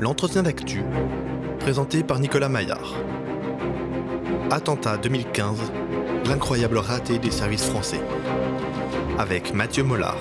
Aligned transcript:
L'entretien 0.00 0.44
d'actu, 0.44 0.84
présenté 1.58 2.04
par 2.04 2.20
Nicolas 2.20 2.48
Maillard. 2.48 2.94
Attentat 4.48 4.96
2015, 4.96 5.58
l'incroyable 6.28 6.78
raté 6.78 7.18
des 7.18 7.32
services 7.32 7.64
français. 7.64 7.98
Avec 9.18 9.52
Mathieu 9.52 9.82
Mollard. 9.82 10.20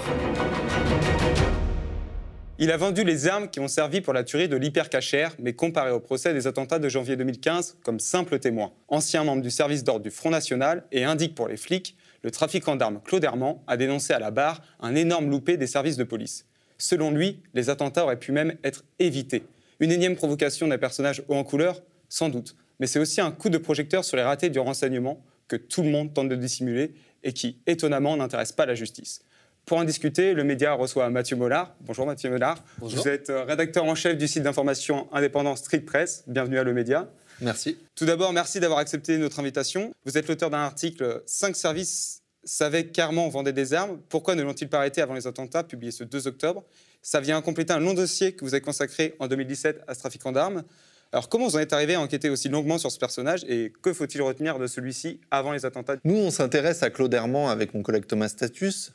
Il 2.57 2.71
a 2.71 2.77
vendu 2.77 3.03
les 3.03 3.27
armes 3.27 3.49
qui 3.49 3.59
ont 3.59 3.67
servi 3.67 4.01
pour 4.01 4.13
la 4.13 4.23
tuerie 4.23 4.49
de 4.49 4.55
l'hypercachère, 4.55 5.35
mais 5.37 5.53
comparé 5.53 5.91
au 5.91 5.99
procès 5.99 6.33
des 6.33 6.47
attentats 6.47 6.79
de 6.79 6.89
janvier 6.89 7.15
2015 7.15 7.77
comme 7.83 7.99
simple 7.99 8.39
témoin. 8.39 8.71
Ancien 8.87 9.23
membre 9.23 9.43
du 9.43 9.51
service 9.51 9.83
d'ordre 9.83 10.01
du 10.01 10.09
Front 10.09 10.31
National 10.31 10.85
et 10.91 11.03
indique 11.03 11.35
pour 11.35 11.47
les 11.47 11.57
flics, 11.57 11.95
le 12.23 12.31
trafiquant 12.31 12.75
d'armes 12.75 12.99
Claude 13.05 13.23
Herman 13.23 13.57
a 13.67 13.77
dénoncé 13.77 14.11
à 14.11 14.17
la 14.17 14.31
barre 14.31 14.59
un 14.79 14.95
énorme 14.95 15.29
loupé 15.29 15.55
des 15.55 15.67
services 15.67 15.97
de 15.97 16.03
police. 16.03 16.47
Selon 16.79 17.11
lui, 17.11 17.43
les 17.53 17.69
attentats 17.69 18.05
auraient 18.05 18.17
pu 18.17 18.31
même 18.31 18.55
être 18.63 18.83
évités. 18.97 19.43
Une 19.79 19.91
énième 19.91 20.15
provocation 20.15 20.67
d'un 20.67 20.77
personnage 20.77 21.23
haut 21.27 21.35
en 21.35 21.43
couleur 21.43 21.81
Sans 22.09 22.29
doute. 22.29 22.55
Mais 22.79 22.87
c'est 22.87 22.99
aussi 22.99 23.21
un 23.21 23.31
coup 23.31 23.49
de 23.49 23.57
projecteur 23.57 24.03
sur 24.03 24.17
les 24.17 24.23
ratés 24.23 24.49
du 24.49 24.59
renseignement 24.59 25.23
que 25.47 25.55
tout 25.55 25.83
le 25.83 25.89
monde 25.89 26.13
tente 26.13 26.29
de 26.29 26.35
dissimuler 26.35 26.93
et 27.23 27.33
qui, 27.33 27.59
étonnamment, 27.67 28.17
n'intéresse 28.17 28.51
pas 28.51 28.65
la 28.65 28.75
justice. 28.75 29.21
Pour 29.65 29.77
en 29.77 29.83
discuter, 29.83 30.33
le 30.33 30.43
média 30.43 30.73
reçoit 30.73 31.09
Mathieu 31.09 31.35
Mollard. 31.35 31.75
Bonjour 31.81 32.05
Mathieu 32.05 32.29
Mollard. 32.29 32.63
Bonjour. 32.79 33.01
Vous 33.01 33.09
êtes 33.09 33.29
euh, 33.29 33.43
rédacteur 33.43 33.83
en 33.83 33.95
chef 33.95 34.17
du 34.17 34.27
site 34.27 34.43
d'information 34.43 35.09
indépendant 35.11 35.55
Street 35.55 35.81
Press. 35.81 36.23
Bienvenue 36.27 36.57
à 36.57 36.63
Le 36.63 36.73
Média. 36.73 37.09
Merci. 37.41 37.77
Tout 37.95 38.05
d'abord, 38.05 38.31
merci 38.33 38.59
d'avoir 38.59 38.79
accepté 38.79 39.17
notre 39.17 39.39
invitation. 39.39 39.93
Vous 40.05 40.17
êtes 40.17 40.27
l'auteur 40.27 40.49
d'un 40.49 40.59
article 40.59 41.21
5 41.25 41.55
services 41.55 42.23
savaient 42.45 42.87
qu'Armand 42.87 43.27
vendait 43.27 43.53
des 43.53 43.73
armes. 43.73 43.99
Pourquoi 44.09 44.35
ne 44.35 44.43
l'ont-ils 44.43 44.69
pas 44.69 44.77
arrêté 44.77 45.01
avant 45.01 45.13
les 45.13 45.27
attentats, 45.27 45.63
publié 45.63 45.91
ce 45.91 46.03
2 46.03 46.27
octobre? 46.27 46.63
Ça 47.09 47.21
vient 47.21 47.41
compléter 47.41 47.71
un 47.71 47.79
long 47.79 47.93
dossier 47.93 48.33
que 48.33 48.43
vous 48.43 48.53
avez 48.53 48.59
consacré 48.59 49.15
en 49.19 49.29
2017 49.29 49.81
à 49.87 49.93
ce 49.93 49.99
trafiquant 50.01 50.33
d'armes. 50.33 50.65
Alors, 51.13 51.29
comment 51.29 51.47
vous 51.47 51.55
en 51.55 51.59
êtes 51.59 51.71
arrivé 51.71 51.95
à 51.95 52.01
enquêter 52.01 52.29
aussi 52.29 52.49
longuement 52.49 52.77
sur 52.77 52.91
ce 52.91 52.99
personnage 52.99 53.45
et 53.47 53.71
que 53.81 53.93
faut-il 53.93 54.21
retenir 54.21 54.59
de 54.59 54.67
celui-ci 54.67 55.21
avant 55.31 55.53
les 55.53 55.63
attentats? 55.63 55.95
Nous, 56.03 56.17
on 56.17 56.31
s'intéresse 56.31 56.83
à 56.83 56.89
Claude 56.89 57.13
Herman 57.13 57.49
avec 57.49 57.73
mon 57.73 57.81
collègue 57.81 58.07
Thomas 58.07 58.27
Status 58.27 58.91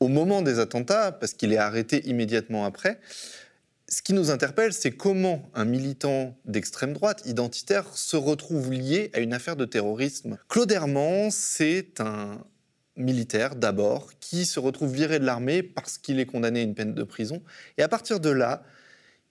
au 0.00 0.08
moment 0.08 0.42
des 0.42 0.58
attentats, 0.58 1.12
parce 1.12 1.32
qu'il 1.32 1.52
est 1.52 1.56
arrêté 1.56 2.04
immédiatement 2.08 2.64
après. 2.64 2.98
Ce 3.88 4.02
qui 4.02 4.14
nous 4.14 4.32
interpelle, 4.32 4.72
c'est 4.72 4.90
comment 4.90 5.48
un 5.54 5.64
militant 5.64 6.36
d'extrême 6.46 6.92
droite, 6.92 7.22
identitaire, 7.24 7.86
se 7.96 8.16
retrouve 8.16 8.72
lié 8.72 9.12
à 9.14 9.20
une 9.20 9.32
affaire 9.32 9.54
de 9.54 9.64
terrorisme. 9.64 10.38
Claude 10.48 10.72
Herman, 10.72 11.30
c'est 11.30 12.00
un 12.00 12.44
militaire 12.96 13.56
d'abord, 13.56 14.10
qui 14.20 14.46
se 14.46 14.60
retrouve 14.60 14.92
viré 14.92 15.18
de 15.18 15.24
l'armée 15.24 15.62
parce 15.62 15.98
qu'il 15.98 16.20
est 16.20 16.26
condamné 16.26 16.60
à 16.60 16.62
une 16.62 16.74
peine 16.74 16.94
de 16.94 17.02
prison. 17.02 17.42
Et 17.78 17.82
à 17.82 17.88
partir 17.88 18.20
de 18.20 18.30
là, 18.30 18.62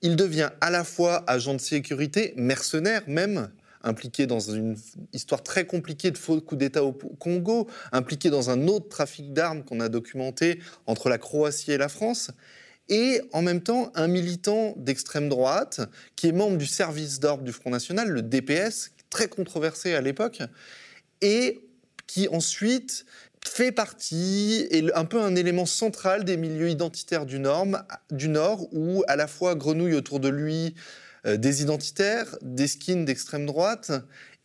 il 0.02 0.16
devient 0.16 0.50
à 0.62 0.70
la 0.70 0.84
fois 0.84 1.24
agent 1.28 1.54
de 1.54 1.62
sécurité, 1.62 2.34
mercenaire 2.36 3.04
même, 3.08 3.50
impliqué 3.84 4.26
dans 4.28 4.40
une 4.40 4.76
histoire 5.12 5.44
très 5.44 5.66
compliquée 5.66 6.12
de 6.12 6.18
faux 6.18 6.40
coup 6.42 6.56
d'État 6.56 6.84
au 6.84 6.94
Congo, 6.94 7.70
impliqué 7.92 8.30
dans 8.30 8.50
un 8.50 8.68
autre 8.68 8.90
trafic 8.90 9.34
d'armes 9.34 9.64
qu'on 9.64 9.80
a 9.80 9.90
documenté 9.90 10.60
entre 10.88 11.10
la 11.10 11.18
Croatie 11.18 11.72
et 11.72 11.78
la 11.78 11.90
France, 11.90 12.32
et 12.90 13.22
en 13.32 13.42
même 13.42 13.62
temps 13.62 13.92
un 13.96 14.08
militant 14.08 14.74
d'extrême 14.78 15.30
droite 15.30 15.82
qui 16.16 16.28
est 16.28 16.32
membre 16.32 16.58
du 16.58 16.66
service 16.66 17.20
d'ordre 17.20 17.44
du 17.44 17.52
Front 17.52 17.70
National, 17.70 18.10
le 18.10 18.22
DPS, 18.22 18.92
très 19.10 19.28
controversé 19.28 19.94
à 19.94 20.02
l'époque, 20.02 20.42
et 21.22 21.62
qui 22.08 22.28
ensuite 22.28 23.06
fait 23.48 23.72
partie, 23.72 24.68
est 24.72 24.92
un 24.94 25.06
peu 25.06 25.22
un 25.22 25.36
élément 25.36 25.66
central 25.66 26.24
des 26.24 26.38
milieux 26.38 26.70
identitaires 26.70 27.26
du, 27.26 27.40
norme, 27.40 27.84
du 28.12 28.30
Nord, 28.30 28.68
où 28.72 29.04
à 29.08 29.16
la 29.16 29.28
fois 29.28 29.56
grenouille 29.56 29.96
autour 29.96 30.20
de 30.20 30.30
lui 30.30 30.76
euh, 31.26 31.38
des 31.38 31.62
identitaires, 31.62 32.36
des 32.42 32.68
skins 32.68 33.06
d'extrême 33.06 33.46
droite 33.46 33.92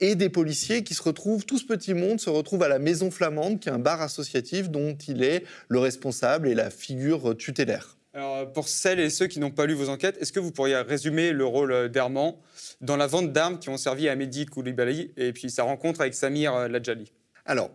et 0.01 0.15
des 0.15 0.29
policiers 0.29 0.85
qui 0.85 0.95
se 0.95 1.03
retrouvent, 1.03 1.45
tout 1.45 1.59
ce 1.59 1.65
petit 1.65 1.95
monde 1.95 2.21
se 2.21 2.31
retrouve 2.31 2.63
à 2.63 2.69
la 2.69 2.79
Maison 2.79 3.11
Flamande, 3.11 3.61
qui 3.61 3.69
est 3.69 3.73
un 3.73 3.79
bar 3.79 4.01
associatif 4.01 4.71
dont 4.71 4.97
il 5.09 5.23
est 5.23 5.45
le 5.69 5.79
responsable 5.79 6.49
et 6.49 6.55
la 6.55 6.71
figure 6.71 7.37
tutélaire. 7.37 7.97
Alors, 8.15 8.53
pour 8.53 8.69
celles 8.69 9.01
et 9.01 9.11
ceux 9.11 9.27
qui 9.27 9.39
n'ont 9.39 9.51
pas 9.51 9.67
lu 9.67 9.75
vos 9.75 9.89
enquêtes, 9.89 10.17
est-ce 10.21 10.33
que 10.33 10.41
vous 10.41 10.53
pourriez 10.53 10.77
résumer 10.77 11.33
le 11.33 11.45
rôle 11.45 11.89
d'Herman 11.89 12.35
dans 12.81 12.97
la 12.97 13.07
vente 13.07 13.33
d'armes 13.33 13.59
qui 13.59 13.69
ont 13.69 13.77
servi 13.77 14.09
à 14.09 14.17
Mehdi 14.17 14.47
Koulibaly 14.47 15.13
et 15.17 15.33
puis 15.33 15.51
sa 15.51 15.65
rencontre 15.65 16.01
avec 16.01 16.15
Samir 16.15 16.69
Ladjali 16.69 17.13
Alors, 17.45 17.71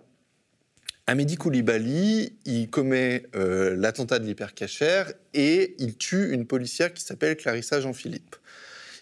Amédi 1.05 1.35
Koulibaly, 1.35 2.33
il 2.45 2.69
commet 2.69 3.23
euh, 3.35 3.75
l'attentat 3.75 4.19
de 4.19 4.25
l'hypercachère 4.25 5.11
et 5.33 5.75
il 5.77 5.97
tue 5.97 6.31
une 6.31 6.47
policière 6.47 6.93
qui 6.93 7.03
s'appelle 7.03 7.35
Clarissa 7.35 7.81
Jean-Philippe. 7.81 8.37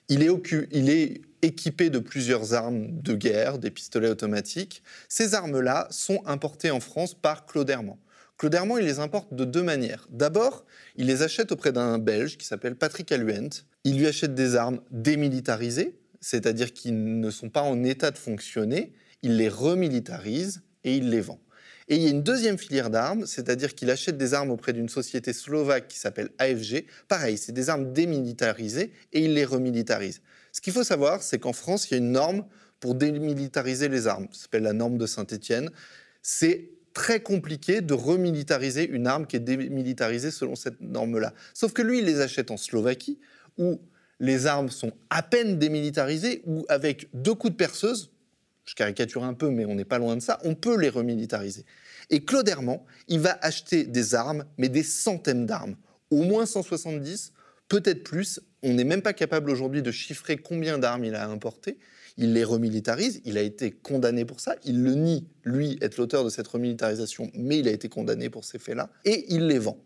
Il 0.09 0.23
est, 0.23 1.21
équipé 1.43 1.89
de 1.89 1.99
plusieurs 1.99 2.53
armes 2.53 3.01
de 3.01 3.13
guerre, 3.13 3.57
des 3.59 3.71
pistolets 3.71 4.09
automatiques. 4.09 4.83
Ces 5.09 5.33
armes-là 5.33 5.87
sont 5.89 6.21
importées 6.25 6.69
en 6.69 6.79
France 6.79 7.15
par 7.15 7.45
Claude 7.45 7.69
Herman. 7.69 7.97
Claude 8.37 8.53
Herman, 8.53 8.77
il 8.79 8.85
les 8.85 8.99
importe 8.99 9.33
de 9.33 9.45
deux 9.45 9.63
manières. 9.63 10.07
D'abord, 10.11 10.65
il 10.95 11.07
les 11.07 11.21
achète 11.21 11.51
auprès 11.51 11.71
d'un 11.71 11.97
Belge 11.97 12.37
qui 12.37 12.45
s'appelle 12.45 12.75
Patrick 12.75 13.11
Alluent. 13.11 13.63
Il 13.83 13.97
lui 13.97 14.05
achète 14.05 14.35
des 14.35 14.55
armes 14.55 14.81
démilitarisées, 14.91 15.99
c'est-à-dire 16.19 16.73
qui 16.73 16.91
ne 16.91 17.29
sont 17.31 17.49
pas 17.49 17.61
en 17.61 17.83
état 17.83 18.11
de 18.11 18.17
fonctionner. 18.17 18.93
Il 19.23 19.37
les 19.37 19.49
remilitarise 19.49 20.61
et 20.83 20.95
il 20.95 21.09
les 21.09 21.21
vend. 21.21 21.39
Et 21.87 21.95
il 21.95 22.01
y 22.01 22.07
a 22.07 22.09
une 22.09 22.23
deuxième 22.23 22.57
filière 22.57 22.89
d'armes, 22.89 23.25
c'est-à-dire 23.25 23.75
qu'il 23.75 23.89
achète 23.89 24.17
des 24.17 24.33
armes 24.33 24.51
auprès 24.51 24.73
d'une 24.73 24.89
société 24.89 25.33
slovaque 25.33 25.87
qui 25.87 25.99
s'appelle 25.99 26.29
AFG. 26.37 26.85
Pareil, 27.07 27.37
c'est 27.37 27.51
des 27.51 27.69
armes 27.69 27.91
démilitarisées 27.93 28.91
et 29.13 29.23
il 29.23 29.33
les 29.33 29.45
remilitarise. 29.45 30.21
Ce 30.51 30.61
qu'il 30.61 30.73
faut 30.73 30.83
savoir, 30.83 31.23
c'est 31.23 31.39
qu'en 31.39 31.53
France, 31.53 31.89
il 31.89 31.91
y 31.91 31.95
a 31.95 31.97
une 31.97 32.11
norme 32.11 32.45
pour 32.79 32.95
démilitariser 32.95 33.89
les 33.89 34.07
armes. 34.07 34.27
Ça 34.31 34.43
s'appelle 34.43 34.63
la 34.63 34.73
norme 34.73 34.97
de 34.97 35.05
Saint-Étienne. 35.05 35.69
C'est 36.21 36.69
très 36.93 37.21
compliqué 37.21 37.81
de 37.81 37.93
remilitariser 37.93 38.87
une 38.87 39.07
arme 39.07 39.25
qui 39.25 39.37
est 39.37 39.39
démilitarisée 39.39 40.31
selon 40.31 40.55
cette 40.55 40.81
norme-là. 40.81 41.33
Sauf 41.53 41.73
que 41.73 41.81
lui, 41.81 41.99
il 41.99 42.05
les 42.05 42.19
achète 42.19 42.51
en 42.51 42.57
Slovaquie, 42.57 43.19
où 43.57 43.79
les 44.19 44.45
armes 44.45 44.69
sont 44.69 44.91
à 45.09 45.23
peine 45.23 45.57
démilitarisées, 45.57 46.41
où 46.45 46.65
avec 46.69 47.09
deux 47.13 47.33
coups 47.33 47.53
de 47.53 47.57
perceuse, 47.57 48.10
je 48.71 48.75
caricature 48.75 49.25
un 49.25 49.33
peu, 49.33 49.49
mais 49.49 49.65
on 49.65 49.75
n'est 49.75 49.83
pas 49.83 49.97
loin 49.97 50.15
de 50.15 50.21
ça, 50.21 50.39
on 50.45 50.55
peut 50.55 50.79
les 50.79 50.87
remilitariser. 50.87 51.65
Et 52.09 52.23
Claude 52.23 52.47
Herman, 52.47 52.79
il 53.09 53.19
va 53.19 53.37
acheter 53.41 53.83
des 53.83 54.15
armes, 54.15 54.45
mais 54.57 54.69
des 54.69 54.83
centaines 54.83 55.45
d'armes, 55.45 55.75
au 56.09 56.23
moins 56.23 56.45
170, 56.45 57.33
peut-être 57.67 58.05
plus. 58.05 58.39
On 58.63 58.73
n'est 58.73 58.85
même 58.85 59.01
pas 59.01 59.11
capable 59.11 59.49
aujourd'hui 59.49 59.81
de 59.81 59.91
chiffrer 59.91 60.37
combien 60.37 60.77
d'armes 60.77 61.03
il 61.03 61.15
a 61.15 61.27
importé. 61.27 61.79
Il 62.15 62.31
les 62.31 62.45
remilitarise, 62.45 63.21
il 63.25 63.37
a 63.37 63.41
été 63.41 63.71
condamné 63.71 64.23
pour 64.23 64.39
ça, 64.39 64.55
il 64.63 64.81
le 64.83 64.93
nie, 64.93 65.27
lui, 65.43 65.77
être 65.81 65.97
l'auteur 65.97 66.23
de 66.23 66.29
cette 66.29 66.47
remilitarisation, 66.47 67.29
mais 67.33 67.59
il 67.59 67.67
a 67.67 67.71
été 67.71 67.89
condamné 67.89 68.29
pour 68.29 68.45
ces 68.45 68.57
faits-là, 68.57 68.89
et 69.03 69.25
il 69.33 69.47
les 69.47 69.59
vend. 69.59 69.77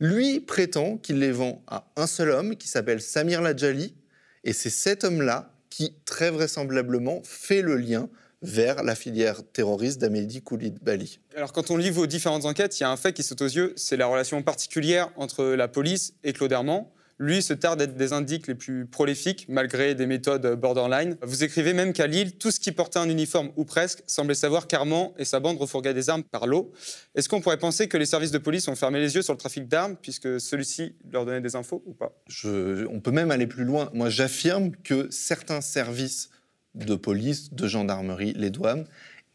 Lui 0.00 0.40
prétend 0.40 0.96
qu'il 0.96 1.20
les 1.20 1.30
vend 1.30 1.62
à 1.68 1.92
un 1.94 2.08
seul 2.08 2.30
homme 2.30 2.56
qui 2.56 2.66
s'appelle 2.66 3.00
Samir 3.00 3.40
Ladjali, 3.40 3.94
et 4.42 4.52
c'est 4.52 4.70
cet 4.70 5.04
homme-là 5.04 5.49
qui, 5.70 5.94
très 6.04 6.30
vraisemblablement, 6.30 7.22
fait 7.24 7.62
le 7.62 7.76
lien 7.76 8.08
vers 8.42 8.82
la 8.82 8.94
filière 8.94 9.42
terroriste 9.52 10.00
d'Amédi 10.00 10.42
Koulibaly. 10.42 11.20
Alors 11.36 11.52
quand 11.52 11.70
on 11.70 11.76
lit 11.76 11.90
vos 11.90 12.06
différentes 12.06 12.44
enquêtes, 12.44 12.78
il 12.80 12.82
y 12.82 12.86
a 12.86 12.90
un 12.90 12.96
fait 12.96 13.12
qui 13.12 13.22
saute 13.22 13.42
aux 13.42 13.46
yeux, 13.46 13.74
c'est 13.76 13.96
la 13.96 14.06
relation 14.06 14.42
particulière 14.42 15.10
entre 15.16 15.44
la 15.44 15.68
police 15.68 16.14
et 16.24 16.32
Claude 16.32 16.52
Herman. 16.52 16.86
Lui 17.22 17.42
se 17.42 17.52
tarde 17.52 17.78
d'être 17.78 17.96
des 17.96 18.14
indiques 18.14 18.46
les 18.46 18.54
plus 18.54 18.86
prolifiques, 18.86 19.44
malgré 19.50 19.94
des 19.94 20.06
méthodes 20.06 20.58
borderline. 20.58 21.18
Vous 21.20 21.44
écrivez 21.44 21.74
même 21.74 21.92
qu'à 21.92 22.06
Lille, 22.06 22.32
tout 22.38 22.50
ce 22.50 22.58
qui 22.58 22.72
portait 22.72 22.98
un 22.98 23.10
uniforme, 23.10 23.50
ou 23.56 23.66
presque, 23.66 24.02
semblait 24.06 24.34
savoir 24.34 24.66
qu'Armand 24.66 25.12
et 25.18 25.26
sa 25.26 25.38
bande 25.38 25.58
refourguaient 25.58 25.92
des 25.92 26.08
armes 26.08 26.24
par 26.24 26.46
l'eau. 26.46 26.72
Est-ce 27.14 27.28
qu'on 27.28 27.42
pourrait 27.42 27.58
penser 27.58 27.88
que 27.88 27.98
les 27.98 28.06
services 28.06 28.30
de 28.30 28.38
police 28.38 28.68
ont 28.68 28.74
fermé 28.74 29.00
les 29.00 29.16
yeux 29.16 29.20
sur 29.20 29.34
le 29.34 29.38
trafic 29.38 29.68
d'armes, 29.68 29.96
puisque 30.00 30.40
celui-ci 30.40 30.94
leur 31.12 31.26
donnait 31.26 31.42
des 31.42 31.56
infos 31.56 31.82
ou 31.84 31.92
pas? 31.92 32.18
On 32.90 33.00
peut 33.00 33.10
même 33.10 33.30
aller 33.30 33.46
plus 33.46 33.64
loin. 33.64 33.90
Moi, 33.92 34.08
j'affirme 34.08 34.70
que 34.82 35.06
certains 35.10 35.60
services 35.60 36.30
de 36.74 36.94
police, 36.94 37.52
de 37.52 37.68
gendarmerie, 37.68 38.32
les 38.34 38.48
douanes, 38.48 38.86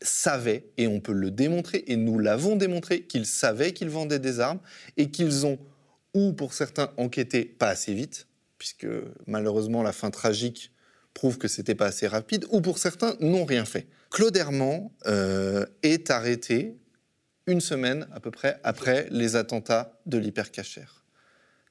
savaient, 0.01 0.65
et 0.77 0.87
on 0.87 0.99
peut 0.99 1.13
le 1.13 1.29
démontrer, 1.29 1.83
et 1.85 1.97
nous 1.97 2.17
l'avons 2.17 2.55
démontré, 2.55 3.03
qu'ils 3.03 3.27
savaient 3.27 3.73
qu'ils 3.73 3.89
vendaient 3.89 4.17
des 4.17 4.39
armes 4.39 4.59
et 4.97 5.11
qu'ils 5.11 5.45
ont 5.45 5.59
ou 6.15 6.33
pour 6.33 6.53
certains 6.53 6.91
enquêter 6.97 7.45
pas 7.45 7.67
assez 7.67 7.93
vite, 7.93 8.27
puisque 8.57 8.87
malheureusement 9.27 9.83
la 9.83 9.91
fin 9.91 10.09
tragique 10.09 10.71
prouve 11.13 11.37
que 11.37 11.47
c'était 11.47 11.75
pas 11.75 11.87
assez 11.87 12.07
rapide, 12.07 12.45
ou 12.49 12.61
pour 12.61 12.79
certains 12.79 13.15
n'ont 13.19 13.45
rien 13.45 13.65
fait. 13.65 13.87
Claude 14.09 14.35
Herman 14.35 14.89
euh, 15.05 15.65
est 15.83 16.09
arrêté 16.09 16.77
une 17.47 17.61
semaine 17.61 18.07
à 18.13 18.19
peu 18.19 18.31
près 18.31 18.59
après 18.63 19.07
les 19.11 19.35
attentats 19.35 19.99
de 20.05 20.17
l'hypercachère. 20.17 21.05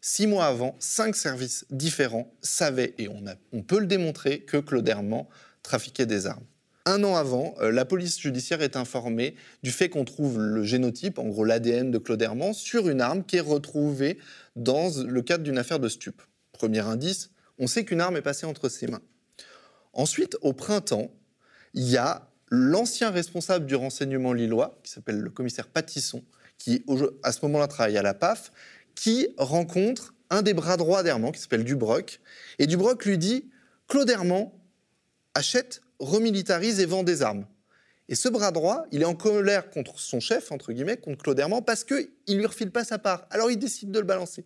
Six 0.00 0.26
mois 0.26 0.46
avant, 0.46 0.76
cinq 0.78 1.16
services 1.16 1.64
différents 1.70 2.32
savaient, 2.42 2.94
et 2.98 3.08
on, 3.08 3.24
on 3.52 3.62
peut 3.62 3.80
le 3.80 3.86
démontrer, 3.86 4.40
que 4.40 4.58
Claude 4.58 4.88
Herman 4.88 5.24
trafiquait 5.62 6.06
des 6.06 6.26
armes. 6.26 6.44
Un 6.86 7.02
an 7.02 7.16
avant, 7.16 7.54
euh, 7.60 7.72
la 7.72 7.86
police 7.86 8.20
judiciaire 8.20 8.60
est 8.60 8.76
informée 8.76 9.36
du 9.62 9.70
fait 9.70 9.88
qu'on 9.88 10.04
trouve 10.04 10.38
le 10.38 10.64
génotype, 10.64 11.18
en 11.18 11.24
gros 11.28 11.44
l'ADN 11.44 11.90
de 11.90 11.96
Claude 11.96 12.20
Herman, 12.20 12.52
sur 12.52 12.90
une 12.90 13.00
arme 13.00 13.24
qui 13.24 13.36
est 13.36 13.40
retrouvée 13.40 14.18
dans 14.54 14.90
le 15.02 15.22
cadre 15.22 15.44
d'une 15.44 15.56
affaire 15.56 15.78
de 15.78 15.88
stup. 15.88 16.20
Premier 16.52 16.80
indice, 16.80 17.30
On 17.58 17.66
sait 17.66 17.84
qu'une 17.84 18.02
arme 18.02 18.16
est 18.16 18.22
passée 18.22 18.44
entre 18.44 18.68
ses 18.68 18.88
mains. 18.88 19.00
Ensuite, 19.94 20.36
au 20.42 20.52
printemps, 20.52 21.10
il 21.72 21.88
y 21.88 21.96
a 21.96 22.28
l'ancien 22.50 23.10
responsable 23.10 23.64
du 23.64 23.76
renseignement 23.76 24.34
lillois, 24.34 24.78
qui 24.82 24.92
s'appelle 24.92 25.20
le 25.20 25.30
commissaire 25.30 25.68
Patisson, 25.68 26.22
qui 26.58 26.84
à 27.22 27.32
ce 27.32 27.38
moment-là 27.42 27.66
travaille 27.66 27.96
à 27.96 28.02
la 28.02 28.12
PAF, 28.12 28.52
qui 28.94 29.28
rencontre 29.38 30.14
un 30.30 30.42
des 30.42 30.52
bras 30.52 30.76
droits 30.76 31.02
d'Herman, 31.02 31.32
qui 31.32 31.40
s'appelle 31.40 31.64
Dubroc, 31.64 32.20
et 32.58 32.66
Dubroc 32.66 33.04
lui 33.06 33.16
dit 33.16 33.50
Claude 33.88 34.10
Herman 34.10 34.50
achète, 35.34 35.80
remilitarise 35.98 36.80
et 36.80 36.86
vend 36.86 37.02
des 37.02 37.22
armes. 37.22 37.46
Et 38.08 38.14
ce 38.14 38.28
bras 38.28 38.50
droit, 38.50 38.84
il 38.92 39.02
est 39.02 39.06
en 39.06 39.14
colère 39.14 39.70
contre 39.70 39.98
son 39.98 40.20
chef, 40.20 40.52
entre 40.52 40.72
guillemets, 40.72 40.98
contre 40.98 41.22
Claude 41.22 41.38
Herman, 41.38 41.64
parce 41.64 41.84
qu'il 41.84 42.08
ne 42.28 42.34
lui 42.34 42.46
refile 42.46 42.70
pas 42.70 42.84
sa 42.84 42.98
part. 42.98 43.26
Alors 43.30 43.50
il 43.50 43.58
décide 43.58 43.90
de 43.90 43.98
le 43.98 44.04
balancer. 44.04 44.44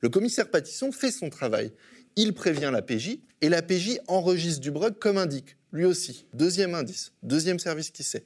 Le 0.00 0.08
commissaire 0.08 0.50
Patisson 0.50 0.90
fait 0.92 1.10
son 1.10 1.30
travail. 1.30 1.72
Il 2.16 2.34
prévient 2.34 2.70
la 2.72 2.82
PJ, 2.82 3.20
et 3.40 3.48
la 3.48 3.62
PJ 3.62 4.00
enregistre 4.08 4.60
Dubroc 4.60 4.98
comme 4.98 5.18
indique. 5.18 5.56
Lui 5.72 5.84
aussi. 5.84 6.26
Deuxième 6.32 6.74
indice. 6.74 7.12
Deuxième 7.22 7.58
service 7.58 7.90
qui 7.90 8.02
sait. 8.02 8.24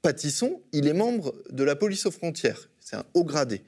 Patisson, 0.00 0.62
il 0.72 0.86
est 0.86 0.94
membre 0.94 1.34
de 1.50 1.64
la 1.64 1.76
police 1.76 2.06
aux 2.06 2.10
frontières. 2.10 2.70
C'est 2.80 2.96
un 2.96 3.04
haut 3.14 3.24
gradé. 3.24 3.62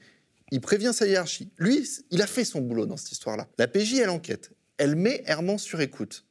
Il 0.51 0.61
prévient 0.61 0.91
sa 0.93 1.07
hiérarchie. 1.07 1.49
Lui, 1.57 1.87
il 2.11 2.21
a 2.21 2.27
fait 2.27 2.45
son 2.45 2.61
boulot 2.61 2.85
dans 2.85 2.97
cette 2.97 3.11
histoire-là. 3.11 3.47
La 3.57 3.67
PJ, 3.67 3.95
elle 3.95 4.09
enquête. 4.09 4.51
Elle 4.77 4.95
met 4.95 5.23
Herman 5.25 5.57
sur 5.57 5.81
écoute. 5.81 6.25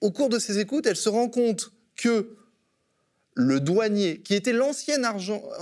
Au 0.00 0.10
cours 0.10 0.28
de 0.28 0.38
ces 0.38 0.58
écoutes, 0.58 0.86
elle 0.86 0.96
se 0.96 1.08
rend 1.08 1.28
compte 1.28 1.72
que 1.96 2.36
le 3.34 3.60
douanier, 3.60 4.20
qui 4.20 4.34
était 4.34 4.52
l'ancien 4.52 5.00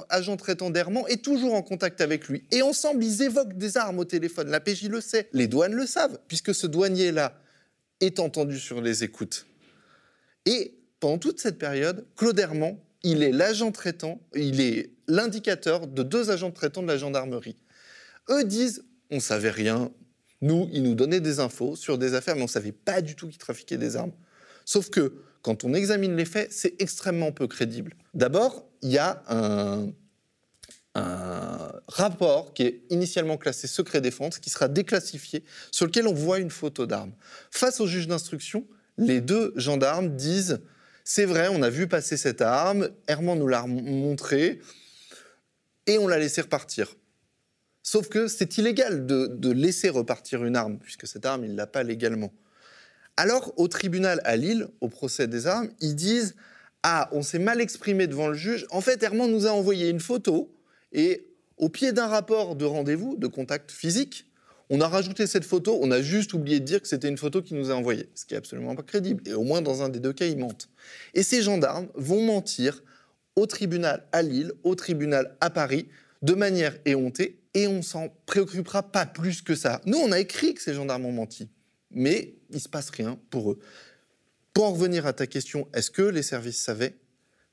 agent 0.08 0.36
traitant 0.38 0.70
d'Herman, 0.70 1.04
est 1.08 1.22
toujours 1.22 1.54
en 1.54 1.62
contact 1.62 2.00
avec 2.00 2.26
lui. 2.26 2.44
Et 2.50 2.62
ensemble, 2.62 3.04
ils 3.04 3.22
évoquent 3.22 3.56
des 3.56 3.76
armes 3.76 3.98
au 3.98 4.04
téléphone. 4.04 4.48
La 4.48 4.60
PJ 4.60 4.84
le 4.84 5.02
sait, 5.02 5.28
les 5.32 5.46
douanes 5.46 5.74
le 5.74 5.86
savent, 5.86 6.18
puisque 6.26 6.54
ce 6.54 6.66
douanier-là 6.66 7.38
est 8.00 8.18
entendu 8.18 8.58
sur 8.58 8.80
les 8.80 9.04
écoutes. 9.04 9.46
Et 10.46 10.78
pendant 11.00 11.18
toute 11.18 11.38
cette 11.38 11.58
période, 11.58 12.06
Claude 12.16 12.38
Herman, 12.38 12.78
il 13.02 13.22
est 13.22 13.32
l'agent 13.32 13.72
traitant, 13.72 14.20
il 14.34 14.60
est 14.60 14.90
l'indicateur 15.06 15.86
de 15.86 16.02
deux 16.02 16.30
agents 16.30 16.50
traitants 16.50 16.82
de 16.82 16.88
la 16.88 16.96
gendarmerie. 16.96 17.56
Eux 18.30 18.44
disent, 18.44 18.84
on 19.10 19.20
savait 19.20 19.50
rien. 19.50 19.92
Nous, 20.40 20.68
ils 20.72 20.82
nous 20.82 20.94
donnaient 20.94 21.20
des 21.20 21.40
infos 21.40 21.76
sur 21.76 21.98
des 21.98 22.14
affaires, 22.14 22.36
mais 22.36 22.42
on 22.42 22.48
savait 22.48 22.72
pas 22.72 23.02
du 23.02 23.16
tout 23.16 23.28
qu'ils 23.28 23.38
trafiquaient 23.38 23.76
des 23.76 23.96
armes. 23.96 24.12
Sauf 24.66 24.90
que 24.90 25.14
quand 25.40 25.64
on 25.64 25.72
examine 25.72 26.14
les 26.14 26.26
faits, 26.26 26.52
c'est 26.52 26.74
extrêmement 26.82 27.32
peu 27.32 27.46
crédible. 27.46 27.94
D'abord, 28.12 28.66
il 28.82 28.90
y 28.90 28.98
a 28.98 29.22
un, 29.28 29.92
rapport 31.88 32.54
qui 32.54 32.62
est 32.62 32.82
initialement 32.88 33.36
classé 33.36 33.66
secret 33.66 34.00
défense, 34.00 34.38
qui 34.38 34.50
sera 34.50 34.66
déclassifié, 34.66 35.44
sur 35.70 35.86
lequel 35.86 36.08
on 36.08 36.14
voit 36.14 36.38
une 36.38 36.50
photo 36.50 36.86
d'arme. 36.86 37.12
Face 37.50 37.80
au 37.80 37.86
juge 37.86 38.08
d'instruction, 38.08 38.66
les 38.98 39.20
deux 39.20 39.52
gendarmes 39.56 40.16
disent 40.16 40.60
c'est 41.04 41.24
vrai, 41.24 41.48
on 41.48 41.62
a 41.62 41.70
vu 41.70 41.86
passer 41.86 42.16
cette 42.16 42.42
arme, 42.42 42.88
Herman 43.06 43.38
nous 43.38 43.46
l'a 43.46 43.64
montré, 43.66 44.60
et 45.86 45.98
on 45.98 46.08
l'a 46.08 46.18
laissé 46.18 46.40
repartir. 46.40 46.96
Sauf 47.82 48.08
que 48.08 48.26
c'est 48.26 48.58
illégal 48.58 49.06
de, 49.06 49.52
laisser 49.52 49.88
repartir 49.88 50.44
une 50.44 50.56
arme, 50.56 50.78
puisque 50.78 51.06
cette 51.06 51.24
arme, 51.24 51.44
il 51.44 51.52
ne 51.52 51.56
l'a 51.56 51.68
pas 51.68 51.84
légalement. 51.84 52.32
Alors, 53.16 53.52
au 53.56 53.68
tribunal 53.68 54.20
à 54.24 54.36
Lille, 54.36 54.68
au 54.80 54.88
procès 54.88 55.26
des 55.26 55.46
armes, 55.46 55.70
ils 55.80 55.94
disent 55.94 56.36
Ah, 56.82 57.08
on 57.12 57.22
s'est 57.22 57.38
mal 57.38 57.60
exprimé 57.60 58.06
devant 58.06 58.28
le 58.28 58.34
juge. 58.34 58.66
En 58.70 58.80
fait, 58.80 59.02
Herman 59.02 59.30
nous 59.30 59.46
a 59.46 59.50
envoyé 59.50 59.88
une 59.88 60.00
photo, 60.00 60.52
et 60.92 61.26
au 61.56 61.68
pied 61.68 61.92
d'un 61.92 62.06
rapport 62.06 62.56
de 62.56 62.64
rendez-vous, 62.64 63.16
de 63.16 63.26
contact 63.26 63.70
physique, 63.70 64.26
on 64.68 64.80
a 64.80 64.88
rajouté 64.88 65.26
cette 65.26 65.44
photo, 65.44 65.78
on 65.80 65.90
a 65.90 66.02
juste 66.02 66.34
oublié 66.34 66.60
de 66.60 66.64
dire 66.64 66.82
que 66.82 66.88
c'était 66.88 67.08
une 67.08 67.18
photo 67.18 67.40
qu'il 67.40 67.56
nous 67.56 67.70
a 67.70 67.74
envoyée, 67.74 68.08
ce 68.14 68.26
qui 68.26 68.34
est 68.34 68.36
absolument 68.36 68.74
pas 68.74 68.82
crédible. 68.82 69.22
Et 69.26 69.32
au 69.32 69.44
moins 69.44 69.62
dans 69.62 69.82
un 69.82 69.88
des 69.88 70.00
deux 70.00 70.12
cas, 70.12 70.26
ils 70.26 70.38
mentent. 70.38 70.68
Et 71.14 71.22
ces 71.22 71.42
gendarmes 71.42 71.88
vont 71.94 72.20
mentir 72.20 72.82
au 73.36 73.46
tribunal 73.46 74.04
à 74.12 74.22
Lille, 74.22 74.52
au 74.64 74.74
tribunal 74.74 75.36
à 75.40 75.50
Paris, 75.50 75.86
de 76.22 76.34
manière 76.34 76.76
éhontée, 76.84 77.38
et 77.54 77.68
on 77.68 77.80
s'en 77.80 78.08
préoccupera 78.26 78.82
pas 78.82 79.06
plus 79.06 79.40
que 79.40 79.54
ça. 79.54 79.80
Nous, 79.86 79.98
on 79.98 80.10
a 80.10 80.18
écrit 80.18 80.54
que 80.54 80.62
ces 80.62 80.74
gendarmes 80.74 81.06
ont 81.06 81.12
menti, 81.12 81.48
mais 81.90 82.34
il 82.50 82.60
se 82.60 82.68
passe 82.68 82.90
rien 82.90 83.18
pour 83.30 83.52
eux. 83.52 83.58
Pour 84.52 84.64
en 84.64 84.72
revenir 84.72 85.06
à 85.06 85.12
ta 85.12 85.26
question, 85.26 85.68
est-ce 85.74 85.90
que 85.90 86.02
les 86.02 86.22
services 86.22 86.58
savaient? 86.58 86.96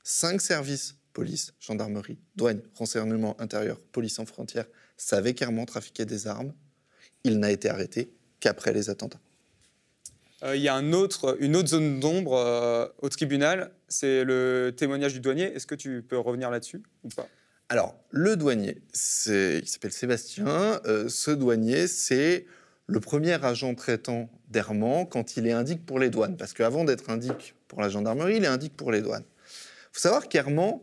Cinq 0.02 0.40
services, 0.40 0.96
police, 1.12 1.52
gendarmerie, 1.60 2.18
douane, 2.36 2.62
renseignement 2.74 3.40
intérieur, 3.40 3.80
police 3.80 4.18
en 4.18 4.26
frontières, 4.26 4.66
savaient 4.96 5.34
qu'Herman 5.34 5.66
trafiquait 5.66 6.06
des 6.06 6.26
armes 6.26 6.52
il 7.24 7.38
n'a 7.38 7.50
été 7.50 7.68
arrêté 7.68 8.12
qu'après 8.38 8.72
les 8.72 8.90
attentats. 8.90 9.20
Euh, 10.42 10.54
il 10.54 10.62
y 10.62 10.68
a 10.68 10.74
un 10.74 10.92
autre, 10.92 11.36
une 11.40 11.56
autre 11.56 11.68
zone 11.68 12.00
d'ombre 12.00 12.34
euh, 12.34 12.86
au 13.00 13.08
tribunal, 13.08 13.72
c'est 13.88 14.24
le 14.24 14.74
témoignage 14.76 15.14
du 15.14 15.20
douanier. 15.20 15.44
Est-ce 15.44 15.66
que 15.66 15.74
tu 15.74 16.02
peux 16.02 16.18
revenir 16.18 16.50
là-dessus 16.50 16.82
ou 17.02 17.08
pas? 17.08 17.26
Alors, 17.70 17.96
le 18.10 18.36
douanier, 18.36 18.82
il 19.26 19.66
s'appelle 19.66 19.92
Sébastien. 19.92 20.82
Euh, 20.84 21.08
ce 21.08 21.30
douanier, 21.30 21.86
c'est 21.86 22.46
le 22.86 23.00
premier 23.00 23.42
agent 23.44 23.74
traitant 23.74 24.28
d'Herman 24.50 25.06
quand 25.08 25.36
il 25.36 25.46
est 25.46 25.52
indique 25.52 25.84
pour 25.84 25.98
les 25.98 26.10
douanes. 26.10 26.36
Parce 26.36 26.52
qu'avant 26.52 26.84
d'être 26.84 27.10
indique 27.10 27.54
pour 27.68 27.80
la 27.80 27.88
gendarmerie, 27.88 28.36
il 28.36 28.44
est 28.44 28.48
indique 28.48 28.76
pour 28.76 28.92
les 28.92 29.00
douanes. 29.00 29.24
Il 29.24 29.94
faut 29.94 30.00
savoir 30.00 30.28
qu'Herman, 30.28 30.80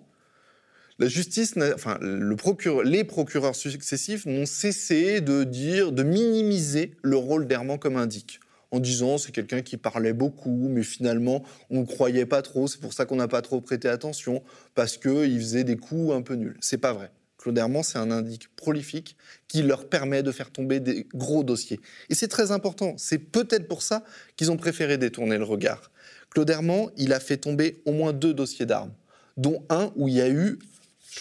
la 1.00 1.08
justice, 1.08 1.56
enfin, 1.74 2.00
les 2.02 3.04
procureurs 3.04 3.56
successifs 3.56 4.26
n'ont 4.26 4.46
cessé 4.46 5.22
de 5.22 5.44
dire, 5.44 5.92
de 5.92 6.04
minimiser 6.04 6.92
le 7.02 7.18
rôle 7.18 7.48
d'Herman 7.48 7.78
comme 7.78 7.98
indique 7.98 8.40
en 8.72 8.80
disant 8.80 9.18
c'est 9.18 9.32
quelqu'un 9.32 9.62
qui 9.62 9.78
parlait 9.78 10.14
beaucoup, 10.14 10.68
mais 10.70 10.84
finalement 10.84 11.44
on 11.70 11.82
ne 11.82 11.86
croyait 11.86 12.26
pas 12.26 12.42
trop, 12.42 12.68
c'est 12.68 12.80
pour 12.80 12.94
ça 12.94 13.06
qu'on 13.06 13.18
n'a 13.18 13.28
pas 13.28 13.42
trop 13.42 13.62
prêté 13.62 13.88
attention, 13.88 14.42
parce 14.76 14.98
qu'il 14.98 15.38
faisait 15.40 15.64
des 15.64 15.78
coups 15.78 16.14
un 16.14 16.22
peu 16.22 16.36
nuls. 16.36 16.58
C'est 16.62 16.78
pas 16.78 16.94
vrai. 16.94 17.12
Claude 17.42 17.58
Herman, 17.58 17.84
c'est 17.84 17.98
un 17.98 18.12
indique 18.12 18.56
prolifique 18.56 19.18
qui 19.48 19.64
leur 19.64 19.90
permet 19.90 20.24
de 20.24 20.32
faire 20.32 20.52
tomber 20.52 20.80
des 20.80 21.08
gros 21.14 21.44
dossiers. 21.44 21.80
Et 22.10 22.16
c'est 22.16 22.28
très 22.28 22.52
important. 22.52 22.94
C'est 22.98 23.18
peut-être 23.18 23.68
pour 23.68 23.82
ça 23.82 24.04
qu'ils 24.38 24.52
ont 24.52 24.58
préféré 24.58 24.98
détourner 24.98 25.38
le 25.38 25.44
regard. 25.44 25.92
Claude 26.30 26.50
Herman, 26.50 26.90
il 26.98 27.14
a 27.14 27.20
fait 27.20 27.38
tomber 27.38 27.82
au 27.86 27.92
moins 27.92 28.14
deux 28.14 28.34
dossiers 28.34 28.66
d'armes, 28.66 28.94
dont 29.38 29.66
un 29.70 29.92
où 29.96 30.08
il 30.08 30.14
y 30.14 30.22
a 30.22 30.30
eu 30.30 30.60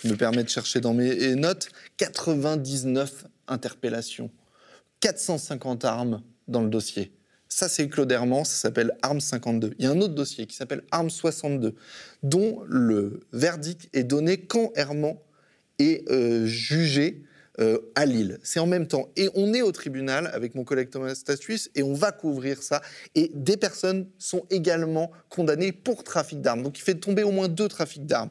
je 0.02 0.08
me 0.08 0.16
permets 0.16 0.44
de 0.44 0.48
chercher 0.48 0.80
dans 0.80 0.94
mes 0.94 1.34
notes, 1.34 1.68
99 1.96 3.26
interpellations, 3.48 4.30
450 5.00 5.84
armes 5.84 6.22
dans 6.48 6.62
le 6.62 6.70
dossier. 6.70 7.12
Ça, 7.48 7.68
c'est 7.68 7.88
Claude 7.88 8.10
Herman, 8.12 8.44
ça 8.44 8.54
s'appelle 8.54 8.96
Arme 9.02 9.20
52. 9.20 9.74
Il 9.78 9.84
y 9.84 9.88
a 9.88 9.90
un 9.90 10.00
autre 10.00 10.14
dossier 10.14 10.46
qui 10.46 10.54
s'appelle 10.54 10.84
Arme 10.92 11.10
62, 11.10 11.74
dont 12.22 12.62
le 12.66 13.20
verdict 13.32 13.88
est 13.92 14.04
donné 14.04 14.38
quand 14.38 14.70
Herman 14.76 15.16
est 15.80 16.10
euh, 16.10 16.46
jugé 16.46 17.22
euh, 17.58 17.78
à 17.94 18.06
Lille. 18.06 18.38
C'est 18.42 18.60
en 18.60 18.66
même 18.66 18.86
temps. 18.86 19.10
Et 19.16 19.28
on 19.34 19.52
est 19.52 19.62
au 19.62 19.72
tribunal 19.72 20.30
avec 20.32 20.54
mon 20.54 20.64
collègue 20.64 20.90
Thomas 20.90 21.14
Statuis 21.14 21.68
et 21.74 21.82
on 21.82 21.94
va 21.94 22.12
couvrir 22.12 22.62
ça. 22.62 22.80
Et 23.14 23.30
des 23.34 23.56
personnes 23.56 24.08
sont 24.18 24.46
également 24.50 25.10
condamnées 25.28 25.72
pour 25.72 26.04
trafic 26.04 26.40
d'armes. 26.40 26.62
Donc 26.62 26.78
il 26.78 26.82
fait 26.82 26.94
tomber 26.94 27.22
au 27.22 27.32
moins 27.32 27.48
deux 27.48 27.68
trafics 27.68 28.06
d'armes 28.06 28.30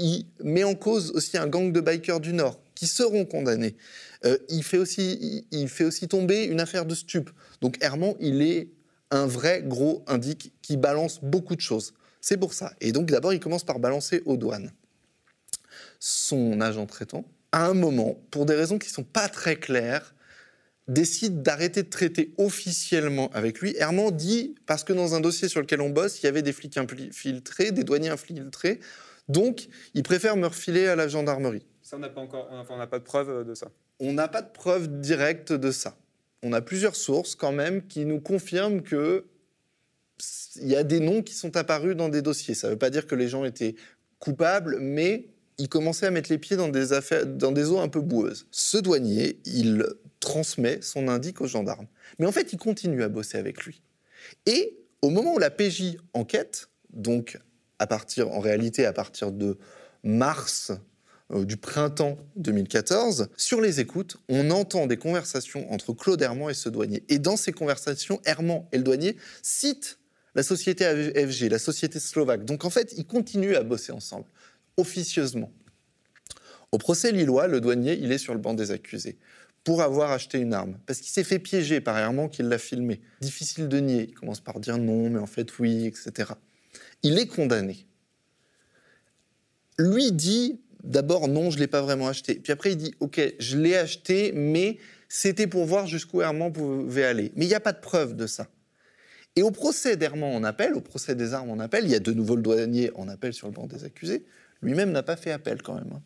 il 0.00 0.26
met 0.42 0.64
en 0.64 0.74
cause 0.74 1.10
aussi 1.12 1.36
un 1.36 1.46
gang 1.46 1.72
de 1.72 1.80
bikers 1.80 2.20
du 2.20 2.32
Nord 2.32 2.58
qui 2.74 2.86
seront 2.86 3.26
condamnés. 3.26 3.76
Euh, 4.24 4.38
il, 4.48 4.62
fait 4.62 4.78
aussi, 4.78 5.46
il, 5.50 5.68
fait 5.68 5.84
aussi 5.84 6.08
tomber 6.08 6.44
une 6.44 6.60
affaire 6.60 6.86
de 6.86 6.94
stup. 6.94 7.30
Donc 7.60 7.76
Herman, 7.82 8.14
il 8.20 8.40
est 8.42 8.70
un 9.10 9.26
vrai 9.26 9.62
gros 9.62 10.02
indique 10.06 10.52
qui 10.62 10.76
balance 10.76 11.20
beaucoup 11.22 11.54
de 11.54 11.60
choses. 11.60 11.92
C'est 12.20 12.38
pour 12.38 12.54
ça. 12.54 12.72
Et 12.80 12.92
donc 12.92 13.10
d'abord, 13.10 13.32
il 13.32 13.40
commence 13.40 13.64
par 13.64 13.78
balancer 13.78 14.22
aux 14.24 14.36
douanes. 14.36 14.72
Son 16.00 16.60
agent 16.60 16.86
traitant, 16.86 17.24
à 17.52 17.66
un 17.66 17.74
moment, 17.74 18.20
pour 18.30 18.46
des 18.46 18.54
raisons 18.54 18.78
qui 18.78 18.88
ne 18.88 18.94
sont 18.94 19.04
pas 19.04 19.28
très 19.28 19.56
claires, 19.56 20.14
décide 20.88 21.42
d'arrêter 21.42 21.82
de 21.82 21.88
traiter 21.88 22.34
officiellement 22.38 23.30
avec 23.32 23.60
lui. 23.60 23.76
Herman 23.76 24.10
dit, 24.10 24.56
parce 24.66 24.82
que 24.82 24.92
dans 24.92 25.14
un 25.14 25.20
dossier 25.20 25.48
sur 25.48 25.60
lequel 25.60 25.80
on 25.80 25.90
bosse, 25.90 26.20
il 26.22 26.26
y 26.26 26.28
avait 26.28 26.42
des 26.42 26.52
flics 26.52 26.76
infiltrés, 26.76 27.70
des 27.70 27.84
douaniers 27.84 28.08
infiltrés, 28.08 28.80
donc, 29.30 29.68
il 29.94 30.02
préfère 30.02 30.36
me 30.36 30.48
refiler 30.48 30.88
à 30.88 30.96
la 30.96 31.06
gendarmerie. 31.06 31.64
Ça, 31.82 31.96
on 31.96 32.00
n'a 32.00 32.08
pas 32.08 32.20
encore, 32.20 32.48
on 32.50 32.76
n'a 32.76 32.86
pas 32.88 32.98
de 32.98 33.04
preuve 33.04 33.46
de 33.46 33.54
ça. 33.54 33.68
On 34.00 34.12
n'a 34.12 34.26
pas 34.26 34.42
de 34.42 34.50
preuve 34.50 35.00
directe 35.00 35.52
de 35.52 35.70
ça. 35.70 35.96
On 36.42 36.52
a 36.52 36.60
plusieurs 36.60 36.96
sources 36.96 37.36
quand 37.36 37.52
même 37.52 37.86
qui 37.86 38.04
nous 38.04 38.20
confirment 38.20 38.82
que 38.82 39.26
il 40.56 40.66
y 40.66 40.74
a 40.74 40.82
des 40.82 40.98
noms 40.98 41.22
qui 41.22 41.34
sont 41.34 41.56
apparus 41.56 41.94
dans 41.94 42.08
des 42.08 42.22
dossiers. 42.22 42.54
Ça 42.54 42.66
ne 42.66 42.72
veut 42.72 42.78
pas 42.78 42.90
dire 42.90 43.06
que 43.06 43.14
les 43.14 43.28
gens 43.28 43.44
étaient 43.44 43.76
coupables, 44.18 44.78
mais 44.80 45.28
ils 45.60 45.68
commençaient 45.68 46.06
à 46.06 46.10
mettre 46.10 46.30
les 46.30 46.38
pieds 46.38 46.56
dans 46.56 46.68
des 46.68 47.70
eaux 47.70 47.78
un 47.78 47.88
peu 47.88 48.00
boueuses. 48.00 48.46
Ce 48.50 48.78
douanier, 48.78 49.38
il 49.44 49.86
transmet 50.18 50.80
son 50.82 51.08
indique 51.08 51.40
aux 51.40 51.46
gendarmes. 51.46 51.86
Mais 52.18 52.26
en 52.26 52.32
fait, 52.32 52.52
il 52.52 52.58
continue 52.58 53.02
à 53.02 53.08
bosser 53.08 53.38
avec 53.38 53.64
lui. 53.64 53.82
Et 54.46 54.78
au 55.02 55.10
moment 55.10 55.34
où 55.34 55.38
la 55.38 55.50
PJ 55.50 55.96
enquête, 56.14 56.68
donc 56.92 57.38
à 57.78 57.86
partir, 57.86 58.30
en 58.30 58.40
réalité, 58.40 58.84
à 58.84 58.92
partir 58.92 59.32
de 59.32 59.58
mars 60.02 60.72
euh, 61.32 61.44
du 61.44 61.56
printemps 61.56 62.18
2014. 62.36 63.28
Sur 63.36 63.60
les 63.60 63.80
écoutes, 63.80 64.16
on 64.28 64.50
entend 64.50 64.86
des 64.86 64.96
conversations 64.96 65.70
entre 65.72 65.92
Claude 65.92 66.20
Herman 66.20 66.50
et 66.50 66.54
ce 66.54 66.68
douanier. 66.68 67.04
Et 67.08 67.18
dans 67.18 67.36
ces 67.36 67.52
conversations, 67.52 68.20
Herman 68.24 68.64
et 68.72 68.78
le 68.78 68.82
douanier 68.82 69.16
citent 69.42 69.98
la 70.34 70.42
société 70.42 70.84
FG, 70.84 71.48
la 71.50 71.58
société 71.58 71.98
slovaque. 72.00 72.44
Donc 72.44 72.64
en 72.64 72.70
fait, 72.70 72.94
ils 72.96 73.06
continuent 73.06 73.54
à 73.54 73.62
bosser 73.62 73.92
ensemble, 73.92 74.26
officieusement. 74.80 75.52
Au 76.72 76.78
procès 76.78 77.12
lillois, 77.12 77.46
le 77.46 77.60
douanier, 77.60 77.98
il 78.00 78.12
est 78.12 78.18
sur 78.18 78.32
le 78.32 78.40
banc 78.40 78.54
des 78.54 78.70
accusés 78.70 79.18
pour 79.64 79.82
avoir 79.82 80.10
acheté 80.10 80.38
une 80.38 80.54
arme. 80.54 80.78
Parce 80.86 81.00
qu'il 81.00 81.10
s'est 81.10 81.24
fait 81.24 81.38
piéger 81.38 81.80
par 81.80 81.98
Herman 81.98 82.30
qui 82.30 82.42
l'a 82.42 82.58
filmé. 82.58 83.00
Difficile 83.20 83.68
de 83.68 83.78
nier. 83.78 84.06
Il 84.08 84.14
commence 84.14 84.40
par 84.40 84.58
dire 84.60 84.78
non, 84.78 85.10
mais 85.10 85.18
en 85.18 85.26
fait 85.26 85.58
oui, 85.58 85.86
etc. 85.86 86.32
Il 87.02 87.18
est 87.18 87.26
condamné. 87.26 87.86
Lui 89.78 90.12
dit 90.12 90.60
d'abord 90.82 91.28
non, 91.28 91.50
je 91.50 91.56
ne 91.56 91.60
l'ai 91.60 91.66
pas 91.66 91.82
vraiment 91.82 92.08
acheté. 92.08 92.36
Puis 92.36 92.52
après, 92.52 92.72
il 92.72 92.76
dit 92.76 92.94
ok, 93.00 93.20
je 93.38 93.58
l'ai 93.58 93.76
acheté, 93.76 94.32
mais 94.32 94.78
c'était 95.08 95.46
pour 95.46 95.66
voir 95.66 95.86
jusqu'où 95.86 96.22
Herman 96.22 96.52
pouvait 96.52 97.04
aller. 97.04 97.32
Mais 97.36 97.44
il 97.44 97.48
n'y 97.48 97.54
a 97.54 97.60
pas 97.60 97.72
de 97.72 97.80
preuve 97.80 98.16
de 98.16 98.26
ça. 98.26 98.48
Et 99.36 99.42
au 99.42 99.50
procès 99.50 99.96
d'Herman 99.96 100.34
en 100.34 100.44
appel, 100.44 100.74
au 100.74 100.80
procès 100.80 101.14
des 101.14 101.34
armes 101.34 101.50
en 101.50 101.60
appel, 101.60 101.84
il 101.84 101.90
y 101.90 101.94
a 101.94 102.00
de 102.00 102.12
nouveau 102.12 102.36
le 102.36 102.42
douanier 102.42 102.90
en 102.94 103.08
appel 103.08 103.32
sur 103.32 103.46
le 103.46 103.52
banc 103.52 103.66
des 103.66 103.84
accusés. 103.84 104.24
Lui-même 104.62 104.92
n'a 104.92 105.02
pas 105.02 105.16
fait 105.16 105.30
appel 105.30 105.62
quand 105.62 105.74
même. 105.74 105.92
Hein. 105.92 106.02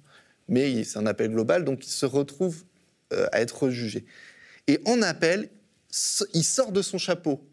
Mais 0.49 0.85
c'est 0.85 0.99
un 0.99 1.07
appel 1.07 1.31
global, 1.31 1.65
donc 1.65 1.87
il 1.87 1.91
se 1.91 2.07
retrouve 2.07 2.65
euh, 3.13 3.27
à 3.33 3.41
être 3.41 3.71
jugé. 3.71 4.05
Et 4.67 4.81
en 4.87 5.03
appel, 5.03 5.51
il 6.35 6.45
sort 6.45 6.73
de 6.73 6.83
son 6.83 6.99
chapeau 6.99 7.49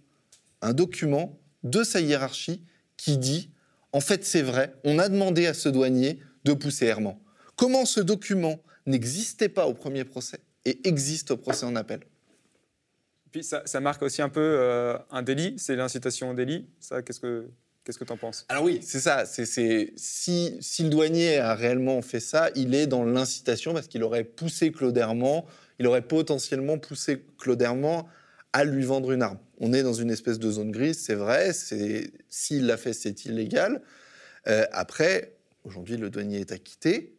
un 0.61 0.73
document 0.73 1.39
de 1.63 1.83
sa 1.83 2.01
hiérarchie 2.01 2.63
qui 2.97 3.17
dit 3.17 3.51
en 3.93 3.99
fait, 3.99 4.23
c'est 4.23 4.41
vrai, 4.41 4.73
on 4.83 4.99
a 4.99 5.09
demandé 5.09 5.47
à 5.47 5.53
ce 5.53 5.67
douanier 5.67 6.19
de 6.45 6.53
pousser 6.53 6.85
Herman. 6.85 7.17
Comment 7.55 7.85
ce 7.85 7.99
document 7.99 8.61
n'existait 8.85 9.49
pas 9.49 9.67
au 9.67 9.73
premier 9.73 10.05
procès 10.05 10.39
et 10.65 10.87
existe 10.87 11.31
au 11.31 11.37
procès 11.37 11.65
en 11.65 11.75
appel? 11.75 12.01
Puis 13.31 13.43
ça, 13.43 13.79
marque 13.79 14.01
aussi 14.01 14.21
un 14.21 14.29
peu 14.29 14.41
euh, 14.41 14.97
un 15.09 15.21
délit, 15.21 15.55
c'est 15.57 15.75
l'incitation 15.75 16.31
au 16.31 16.33
délit. 16.33 16.67
Ça, 16.79 17.01
qu'est-ce 17.01 17.19
que 17.19 17.49
Qu'est-ce 17.83 17.97
que 17.97 18.03
tu 18.03 18.13
en 18.13 18.17
penses? 18.17 18.45
Alors 18.47 18.63
oui, 18.63 18.79
c'est 18.83 18.99
ça. 18.99 19.25
C'est, 19.25 19.45
si, 19.45 20.57
si, 20.59 20.83
le 20.83 20.89
douanier 20.89 21.39
a 21.39 21.55
réellement 21.55 22.01
fait 22.03 22.19
ça, 22.19 22.49
il 22.55 22.75
est 22.75 22.85
dans 22.85 23.03
l'incitation 23.03 23.73
parce 23.73 23.87
qu'il 23.87 24.03
aurait 24.03 24.23
poussé 24.23 24.71
Claude 24.71 25.03
il 25.79 25.87
aurait 25.87 26.03
potentiellement 26.03 26.77
poussé 26.77 27.25
Claude 27.39 27.65
à 28.53 28.63
lui 28.65 28.85
vendre 28.85 29.11
une 29.11 29.23
arme. 29.23 29.39
On 29.59 29.73
est 29.73 29.81
dans 29.81 29.93
une 29.93 30.11
espèce 30.11 30.37
de 30.37 30.51
zone 30.51 30.71
grise, 30.71 30.99
c'est 30.99 31.15
vrai. 31.15 31.53
C'est, 31.53 32.11
s'il 32.29 32.67
l'a 32.67 32.77
fait, 32.77 32.93
c'est 32.93 33.25
illégal. 33.25 33.81
Euh, 34.47 34.65
après, 34.71 35.37
aujourd'hui, 35.63 35.97
le 35.97 36.11
douanier 36.11 36.41
est 36.41 36.51
acquitté. 36.51 37.15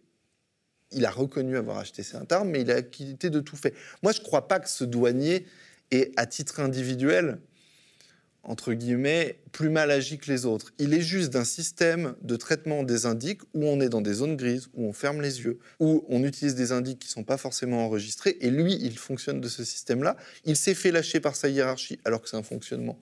Il 0.92 1.04
a 1.06 1.10
reconnu 1.10 1.56
avoir 1.56 1.78
acheté 1.78 2.02
cette 2.04 2.30
arme, 2.30 2.50
mais 2.50 2.60
il 2.60 2.70
a 2.70 2.76
acquitté 2.76 3.30
de 3.30 3.40
tout 3.40 3.56
fait. 3.56 3.74
Moi, 4.02 4.12
je 4.12 4.20
ne 4.20 4.24
crois 4.24 4.46
pas 4.46 4.60
que 4.60 4.68
ce 4.68 4.84
douanier 4.84 5.46
ait, 5.90 6.12
à 6.16 6.26
titre 6.26 6.60
individuel, 6.60 7.38
entre 8.44 8.72
guillemets, 8.72 9.38
plus 9.52 9.68
mal 9.68 9.90
agi 9.90 10.18
que 10.18 10.30
les 10.30 10.46
autres. 10.46 10.72
Il 10.78 10.94
est 10.94 11.00
juste 11.00 11.32
d'un 11.32 11.44
système 11.44 12.14
de 12.22 12.36
traitement 12.36 12.82
des 12.82 13.06
indices 13.06 13.36
où 13.54 13.64
on 13.64 13.80
est 13.80 13.88
dans 13.88 14.00
des 14.00 14.14
zones 14.14 14.36
grises, 14.36 14.68
où 14.74 14.84
on 14.86 14.92
ferme 14.92 15.20
les 15.20 15.42
yeux, 15.42 15.58
où 15.78 16.04
on 16.08 16.24
utilise 16.24 16.54
des 16.54 16.72
indices 16.72 16.96
qui 16.98 17.08
ne 17.08 17.12
sont 17.12 17.24
pas 17.24 17.36
forcément 17.36 17.84
enregistrés. 17.84 18.36
Et 18.40 18.50
lui, 18.50 18.74
il 18.80 18.98
fonctionne 18.98 19.40
de 19.40 19.48
ce 19.48 19.64
système-là. 19.64 20.16
Il 20.44 20.56
s'est 20.56 20.74
fait 20.74 20.90
lâcher 20.90 21.20
par 21.20 21.36
sa 21.36 21.48
hiérarchie, 21.48 22.00
alors 22.04 22.20
que 22.20 22.28
c'est 22.28 22.36
un 22.36 22.42
fonctionnement, 22.42 22.98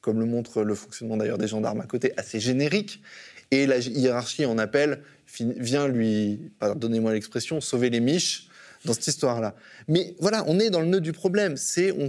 comme 0.00 0.20
le 0.20 0.26
montre 0.26 0.62
le 0.62 0.74
fonctionnement 0.74 1.18
d'ailleurs 1.18 1.38
des 1.38 1.48
gendarmes 1.48 1.80
à 1.80 1.86
côté, 1.86 2.14
assez 2.16 2.40
générique. 2.40 3.02
Et 3.50 3.66
la 3.66 3.78
hiérarchie 3.78 4.46
en 4.46 4.56
appel 4.56 5.02
vient 5.38 5.86
lui, 5.88 6.50
pardonnez-moi 6.58 7.12
l'expression, 7.12 7.60
sauver 7.60 7.90
les 7.90 8.00
miches 8.00 8.48
dans 8.84 8.92
cette 8.92 9.06
histoire-là. 9.06 9.54
Mais 9.88 10.14
voilà, 10.20 10.44
on 10.46 10.58
est 10.58 10.70
dans 10.70 10.80
le 10.80 10.86
nœud 10.86 11.00
du 11.00 11.12
problème. 11.12 11.56
C'est 11.56 11.92
on, 11.92 12.08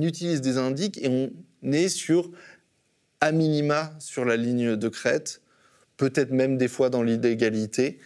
utilise 0.00 0.40
des 0.40 0.58
indices 0.58 0.90
et 1.00 1.08
on 1.08 1.72
est 1.72 1.88
sur, 1.88 2.30
à 3.20 3.32
minima, 3.32 3.92
sur 3.98 4.24
la 4.24 4.36
ligne 4.36 4.76
de 4.76 4.88
crête, 4.88 5.40
peut-être 5.96 6.30
même 6.30 6.58
des 6.58 6.68
fois 6.68 6.90
dans 6.90 7.02
l'illégalité, 7.02 7.98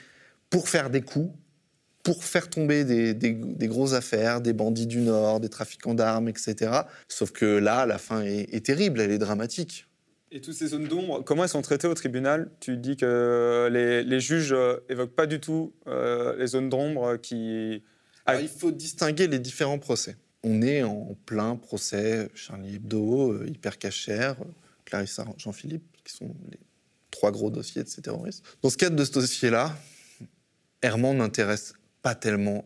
pour 0.51 0.69
faire 0.69 0.91
des 0.91 1.03
coups, 1.03 1.33
pour 2.03 2.23
faire 2.23 2.49
tomber 2.49 2.85
des, 2.85 3.15
des, 3.15 3.67
grosses 3.67 3.95
affaires, 3.95 4.41
des 4.41 4.53
bandits 4.53 4.87
du 4.87 5.01
Nord, 5.01 5.41
des 5.41 5.49
trafiquants 5.49 5.95
d'armes, 5.95 6.29
etc. 6.29 6.71
Sauf 7.09 7.33
que 7.33 7.45
là, 7.45 7.85
la 7.85 7.99
fin 7.99 8.23
est, 8.23 8.65
terrible, 8.65 9.01
elle 9.01 9.11
est 9.11 9.19
dramatique. 9.19 9.89
Et 10.31 10.41
toutes 10.41 10.55
ces 10.55 10.69
zones 10.69 10.87
d'ombre, 10.87 11.25
comment 11.25 11.43
elles 11.43 11.49
sont 11.49 11.63
traitées 11.63 11.89
au 11.89 11.95
tribunal? 11.95 12.51
Tu 12.61 12.77
dis 12.77 12.97
que 12.97 13.69
les, 13.73 14.05
les 14.05 14.21
juges 14.21 14.55
évoquent 14.89 15.17
pas 15.17 15.27
du 15.27 15.41
tout 15.41 15.73
euh, 15.89 16.37
les 16.37 16.47
zones 16.47 16.69
d'ombre 16.69 17.17
qui... 17.17 17.83
il 18.41 18.49
faut 18.49 18.73
distinguer 18.73 19.27
les 19.29 19.39
différents 19.39 19.79
procès 19.79 20.17
on 20.47 20.63
est 20.63 20.85
en 20.85 21.17
plein 21.27 21.57
procès 21.57 22.29
Charlie 22.35 22.77
Hebdo, 22.77 23.33
euh, 23.33 23.49
Hyper 23.49 23.79
Cacher, 23.79 24.35
Clarissa 24.85 25.25
Jean-Philippe, 25.37 25.85
qui 26.05 26.15
sont 26.15 26.33
les 26.51 26.59
trois 27.11 27.33
gros 27.33 27.51
dossiers 27.51 27.83
de 27.83 27.89
ces 27.89 28.01
terroristes. 28.01 28.45
Dans 28.63 28.71
ce 28.71 28.77
cadre 28.77 28.95
de 28.95 29.05
ce 29.05 29.11
dossier-là, 29.11 29.77
Herman 30.83 31.17
n'intéresse 31.17 31.75
pas 32.01 32.15
tellement. 32.15 32.65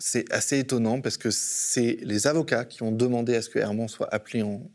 C'est 0.00 0.30
assez 0.32 0.58
étonnant 0.58 1.00
parce 1.00 1.16
que 1.16 1.30
c'est 1.30 1.98
les 2.02 2.26
avocats 2.26 2.64
qui 2.64 2.82
ont 2.82 2.90
demandé 2.90 3.36
à 3.36 3.42
ce 3.42 3.48
que 3.48 3.60
Herman 3.60 3.86
soit 3.86 4.12
appelé 4.12 4.42
en 4.42 4.68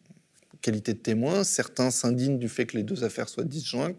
qualité 0.62 0.94
de 0.94 1.00
témoin. 1.00 1.44
Certains 1.44 1.92
s'indignent 1.92 2.40
du 2.40 2.48
fait 2.48 2.66
que 2.66 2.78
les 2.78 2.84
deux 2.84 3.04
affaires 3.04 3.28
soient 3.28 3.44
disjointes. 3.44 3.98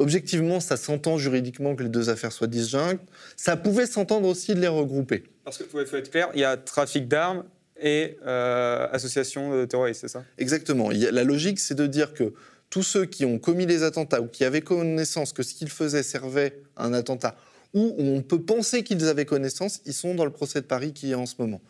Objectivement, 0.00 0.60
ça 0.60 0.78
s'entend 0.78 1.18
juridiquement 1.18 1.76
que 1.76 1.82
les 1.82 1.90
deux 1.90 2.08
affaires 2.08 2.32
soient 2.32 2.46
disjointes. 2.46 3.00
Ça 3.36 3.58
pouvait 3.58 3.84
s'entendre 3.84 4.26
aussi 4.26 4.54
de 4.54 4.60
les 4.60 4.66
regrouper. 4.66 5.24
Parce 5.44 5.58
qu'il 5.58 5.66
faut, 5.66 5.78
être 5.78 6.10
clair, 6.10 6.30
il 6.32 6.40
y 6.40 6.44
a 6.44 6.56
trafic 6.56 7.06
d'armes 7.06 7.44
et 7.78 8.16
euh, 8.26 8.88
association 8.92 9.54
de 9.54 9.66
terroristes, 9.66 10.00
c'est 10.00 10.08
ça? 10.08 10.24
Exactement. 10.38 10.88
la 10.90 11.22
logique, 11.22 11.60
c'est 11.60 11.74
de 11.74 11.86
dire 11.86 12.14
que 12.14 12.32
tous 12.70 12.82
ceux 12.82 13.04
qui 13.04 13.26
ont 13.26 13.38
commis 13.38 13.66
les 13.66 13.82
attentats 13.82 14.22
ou 14.22 14.26
qui 14.26 14.42
avaient 14.42 14.62
connaissance 14.62 15.34
que 15.34 15.42
ce 15.42 15.52
qu'ils 15.52 15.68
faisaient 15.68 16.02
servait 16.02 16.62
à 16.76 16.86
un 16.86 16.94
attentat, 16.94 17.36
ou 17.74 17.94
on 17.98 18.22
peut 18.22 18.40
penser 18.40 18.82
qu'ils 18.82 19.06
avaient 19.06 19.26
connaissance, 19.26 19.82
ils 19.84 19.92
sont 19.92 20.14
dans 20.14 20.24
le 20.24 20.32
procès 20.32 20.62
de 20.62 20.66
Paris 20.66 20.94
qui 20.94 21.10
est 21.10 21.14
en 21.14 21.26
ce 21.26 21.34
moment. 21.38 21.60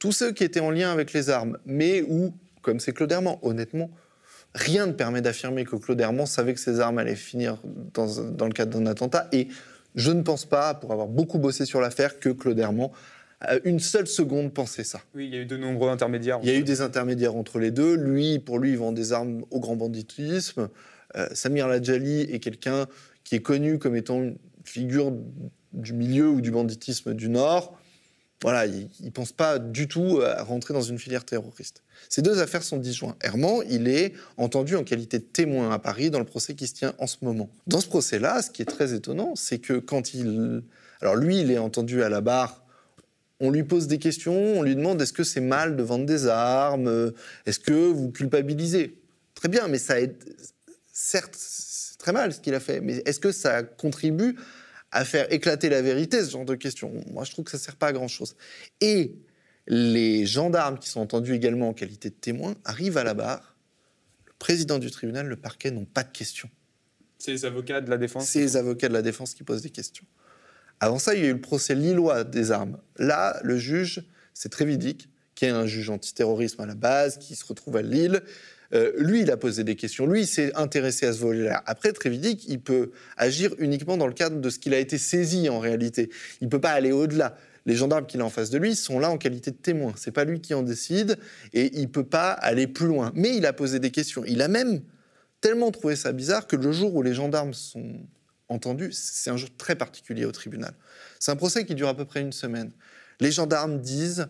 Tous 0.00 0.10
ceux 0.10 0.32
qui 0.32 0.42
étaient 0.42 0.58
en 0.58 0.72
lien 0.72 0.90
avec 0.90 1.12
les 1.12 1.30
armes, 1.30 1.56
mais 1.66 2.02
où, 2.02 2.34
comme 2.62 2.80
c'est 2.80 2.92
Claude 2.92 3.12
Herman, 3.12 3.36
honnêtement, 3.42 3.90
rien 4.54 4.86
ne 4.86 4.92
permet 4.92 5.20
d'affirmer 5.20 5.64
que 5.64 5.76
Claude 5.76 6.00
Herman 6.00 6.26
savait 6.26 6.54
que 6.54 6.60
ces 6.60 6.80
armes 6.80 6.98
allaient 6.98 7.16
finir 7.16 7.58
dans, 7.94 8.22
dans 8.30 8.46
le 8.46 8.52
cadre 8.52 8.78
d'un 8.78 8.86
attentat. 8.86 9.28
Et 9.32 9.48
je 9.94 10.10
ne 10.10 10.22
pense 10.22 10.44
pas, 10.44 10.74
pour 10.74 10.92
avoir 10.92 11.08
beaucoup 11.08 11.38
bossé 11.38 11.64
sur 11.64 11.80
l'affaire, 11.80 12.18
que 12.18 12.28
Claude 12.28 12.58
Herman 12.58 12.90
a 13.40 13.56
une 13.64 13.80
seule 13.80 14.06
seconde 14.06 14.52
pensé 14.52 14.84
ça. 14.84 15.00
Oui, 15.14 15.26
il 15.26 15.34
y 15.34 15.38
a 15.38 15.40
eu 15.40 15.46
de 15.46 15.56
nombreux 15.56 15.88
intermédiaires. 15.88 16.40
Il 16.42 16.48
y 16.48 16.52
a 16.52 16.56
eu 16.56 16.62
des 16.62 16.82
intermédiaires 16.82 17.36
entre 17.36 17.58
les 17.58 17.70
deux. 17.70 17.94
Lui, 17.94 18.38
pour 18.38 18.58
lui, 18.58 18.70
il 18.70 18.78
vend 18.78 18.92
des 18.92 19.12
armes 19.12 19.44
au 19.50 19.60
grand 19.60 19.76
banditisme. 19.76 20.68
Euh, 21.16 21.26
Samir 21.32 21.66
Ladjali 21.66 22.22
est 22.22 22.38
quelqu'un 22.38 22.86
qui 23.24 23.36
est 23.36 23.40
connu 23.40 23.78
comme 23.78 23.96
étant 23.96 24.22
une 24.22 24.36
figure 24.64 25.12
du 25.72 25.92
milieu 25.92 26.28
ou 26.28 26.40
du 26.40 26.50
banditisme 26.50 27.14
du 27.14 27.28
Nord. 27.28 27.78
Voilà, 28.42 28.64
il 28.66 28.88
ne 29.02 29.10
pense 29.10 29.32
pas 29.32 29.58
du 29.58 29.86
tout 29.86 30.20
à 30.24 30.42
rentrer 30.42 30.72
dans 30.72 30.82
une 30.82 30.98
filière 30.98 31.24
terroriste. 31.24 31.82
Ces 32.08 32.22
deux 32.22 32.40
affaires 32.40 32.62
sont 32.62 32.78
disjointes. 32.78 33.16
Herman, 33.22 33.62
il 33.68 33.86
est 33.86 34.14
entendu 34.38 34.76
en 34.76 34.84
qualité 34.84 35.18
de 35.18 35.24
témoin 35.24 35.70
à 35.70 35.78
Paris 35.78 36.10
dans 36.10 36.18
le 36.18 36.24
procès 36.24 36.54
qui 36.54 36.66
se 36.66 36.72
tient 36.72 36.94
en 36.98 37.06
ce 37.06 37.18
moment. 37.22 37.50
Dans 37.66 37.80
ce 37.80 37.88
procès-là, 37.88 38.40
ce 38.40 38.50
qui 38.50 38.62
est 38.62 38.66
très 38.66 38.94
étonnant, 38.94 39.34
c'est 39.36 39.58
que 39.58 39.74
quand 39.74 40.14
il... 40.14 40.62
Alors 41.02 41.16
lui, 41.16 41.40
il 41.40 41.50
est 41.50 41.58
entendu 41.58 42.02
à 42.02 42.08
la 42.08 42.20
barre 42.20 42.62
on 43.40 43.50
lui 43.50 43.64
pose 43.64 43.86
des 43.86 43.98
questions, 43.98 44.34
on 44.34 44.62
lui 44.62 44.76
demande 44.76 45.00
est-ce 45.00 45.14
que 45.14 45.24
c'est 45.24 45.40
mal 45.40 45.74
de 45.74 45.82
vendre 45.82 46.04
des 46.04 46.26
armes? 46.26 47.12
Est-ce 47.46 47.58
que 47.58 47.72
vous 47.72 48.10
culpabilisez? 48.10 48.98
Très 49.34 49.48
bien, 49.48 49.66
mais 49.66 49.78
ça 49.78 49.98
est 50.00 50.14
certes 50.92 51.34
c'est 51.36 51.96
très 51.98 52.12
mal 52.12 52.32
ce 52.32 52.40
qu'il 52.40 52.54
a 52.54 52.60
fait, 52.60 52.80
mais 52.80 53.02
est-ce 53.06 53.20
que 53.20 53.32
ça 53.32 53.62
contribue 53.62 54.36
à 54.92 55.04
faire 55.04 55.32
éclater 55.32 55.68
la 55.68 55.82
vérité 55.82 56.24
ce 56.24 56.30
genre 56.30 56.44
de 56.44 56.54
questions 56.54 56.92
Moi, 57.10 57.24
je 57.24 57.30
trouve 57.30 57.44
que 57.44 57.50
ça 57.50 57.58
ne 57.58 57.62
sert 57.62 57.76
pas 57.76 57.88
à 57.88 57.92
grand 57.92 58.08
chose. 58.08 58.36
Et 58.80 59.14
les 59.66 60.26
gendarmes 60.26 60.78
qui 60.78 60.88
sont 60.88 61.00
entendus 61.00 61.34
également 61.34 61.68
en 61.68 61.74
qualité 61.74 62.10
de 62.10 62.14
témoins 62.14 62.54
arrivent 62.64 62.98
à 62.98 63.04
la 63.04 63.14
barre. 63.14 63.56
Le 64.26 64.32
président 64.38 64.78
du 64.78 64.90
tribunal, 64.90 65.26
le 65.26 65.36
parquet 65.36 65.70
n'ont 65.70 65.84
pas 65.84 66.02
de 66.02 66.10
questions. 66.10 66.50
C'est 67.18 67.32
les 67.32 67.44
avocats 67.44 67.80
de 67.80 67.90
la 67.90 67.98
défense 67.98 68.26
C'est 68.26 68.40
les 68.40 68.56
avocats 68.56 68.88
de 68.88 68.94
la 68.94 69.02
défense 69.02 69.34
qui 69.34 69.44
posent 69.44 69.62
des 69.62 69.70
questions. 69.70 70.06
Avant 70.80 70.98
ça, 70.98 71.14
il 71.14 71.22
y 71.22 71.26
a 71.26 71.28
eu 71.28 71.34
le 71.34 71.40
procès 71.40 71.74
lillois 71.74 72.24
des 72.24 72.50
armes. 72.50 72.78
Là, 72.96 73.38
le 73.44 73.58
juge, 73.58 74.02
c'est 74.32 74.48
Trévidic, 74.48 75.10
qui 75.34 75.44
est 75.44 75.50
un 75.50 75.66
juge 75.66 75.90
antiterrorisme 75.90 76.62
à 76.62 76.66
la 76.66 76.74
base, 76.74 77.18
qui 77.18 77.36
se 77.36 77.44
retrouve 77.44 77.76
à 77.76 77.82
Lille. 77.82 78.22
Euh, 78.72 78.92
lui, 78.96 79.22
il 79.22 79.30
a 79.30 79.36
posé 79.36 79.64
des 79.64 79.76
questions. 79.76 80.06
Lui, 80.06 80.22
il 80.22 80.26
s'est 80.26 80.54
intéressé 80.54 81.06
à 81.06 81.12
ce 81.12 81.18
volet-là. 81.18 81.62
Après, 81.66 81.92
Trévidic, 81.92 82.48
il 82.48 82.60
peut 82.60 82.92
agir 83.16 83.52
uniquement 83.58 83.96
dans 83.96 84.06
le 84.06 84.12
cadre 84.12 84.40
de 84.40 84.50
ce 84.50 84.58
qu'il 84.58 84.74
a 84.74 84.78
été 84.78 84.96
saisi 84.96 85.48
en 85.48 85.58
réalité. 85.58 86.10
Il 86.40 86.44
ne 86.44 86.50
peut 86.50 86.60
pas 86.60 86.70
aller 86.70 86.92
au-delà 86.92 87.36
les 87.66 87.76
gendarmes 87.76 88.06
qu'il 88.06 88.20
a 88.20 88.24
en 88.24 88.30
face 88.30 88.50
de 88.50 88.58
lui 88.58 88.74
sont 88.74 88.98
là 88.98 89.10
en 89.10 89.18
qualité 89.18 89.50
de 89.50 89.56
témoin. 89.56 89.92
C'est 89.96 90.12
pas 90.12 90.24
lui 90.24 90.40
qui 90.40 90.54
en 90.54 90.62
décide 90.62 91.18
et 91.52 91.78
il 91.78 91.90
peut 91.90 92.04
pas 92.04 92.30
aller 92.32 92.66
plus 92.66 92.86
loin. 92.86 93.12
Mais 93.14 93.36
il 93.36 93.46
a 93.46 93.52
posé 93.52 93.78
des 93.78 93.90
questions. 93.90 94.24
Il 94.26 94.42
a 94.42 94.48
même 94.48 94.82
tellement 95.40 95.70
trouvé 95.70 95.96
ça 95.96 96.12
bizarre 96.12 96.46
que 96.46 96.56
le 96.56 96.72
jour 96.72 96.94
où 96.94 97.02
les 97.02 97.14
gendarmes 97.14 97.54
sont 97.54 98.00
entendus. 98.48 98.90
C'est 98.92 99.30
un 99.30 99.36
jour 99.36 99.48
très 99.56 99.76
particulier 99.76 100.24
au 100.24 100.32
tribunal. 100.32 100.74
C'est 101.18 101.32
un 101.32 101.36
procès 101.36 101.64
qui 101.64 101.74
dure 101.74 101.88
à 101.88 101.96
peu 101.96 102.04
près 102.04 102.20
une 102.20 102.32
semaine. 102.32 102.72
Les 103.20 103.30
gendarmes 103.30 103.80
disent 103.80 104.28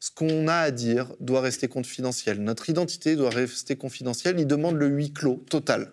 ce 0.00 0.10
qu'on 0.10 0.48
a 0.48 0.56
à 0.56 0.70
dire 0.70 1.12
doit 1.20 1.42
rester 1.42 1.68
confidentiel. 1.68 2.42
Notre 2.42 2.70
identité 2.70 3.16
doit 3.16 3.30
rester 3.30 3.76
confidentielle. 3.76 4.40
Ils 4.40 4.46
demandent 4.46 4.78
le 4.78 4.88
huis 4.88 5.12
clos 5.12 5.44
total. 5.48 5.92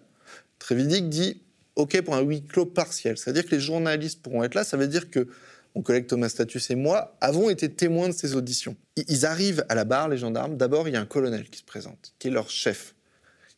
Trévidic 0.60 1.10
dit 1.10 1.42
OK 1.76 2.02
pour 2.02 2.16
un 2.16 2.22
huis 2.22 2.44
clos 2.44 2.66
partiel. 2.66 3.18
C'est-à-dire 3.18 3.46
que 3.46 3.52
les 3.52 3.60
journalistes 3.60 4.22
pourront 4.22 4.44
être 4.44 4.56
là. 4.56 4.64
Ça 4.64 4.78
veut 4.78 4.88
dire 4.88 5.12
que 5.12 5.28
mon 5.76 5.84
collègue 5.84 6.08
Thomas 6.08 6.30
Status 6.30 6.72
et 6.72 6.76
moi 6.76 7.16
avons 7.22 7.50
été 7.50 7.70
témoins 7.70 8.08
de 8.08 8.14
ces 8.14 8.36
auditions. 8.36 8.76
Ils 8.96 9.26
arrivent 9.26 9.64
à 9.70 9.76
la 9.76 9.84
barre, 9.84 10.10
les 10.10 10.18
gendarmes. 10.18 10.58
D'abord, 10.58 10.88
il 10.88 10.94
y 10.94 10.98
a 10.98 11.02
un 11.02 11.06
colonel 11.06 11.50
qui 11.50 11.60
se 11.60 11.66
présente, 11.66 12.14
qui 12.18 12.30
est 12.30 12.32
leur 12.32 12.50
chef. 12.50 12.96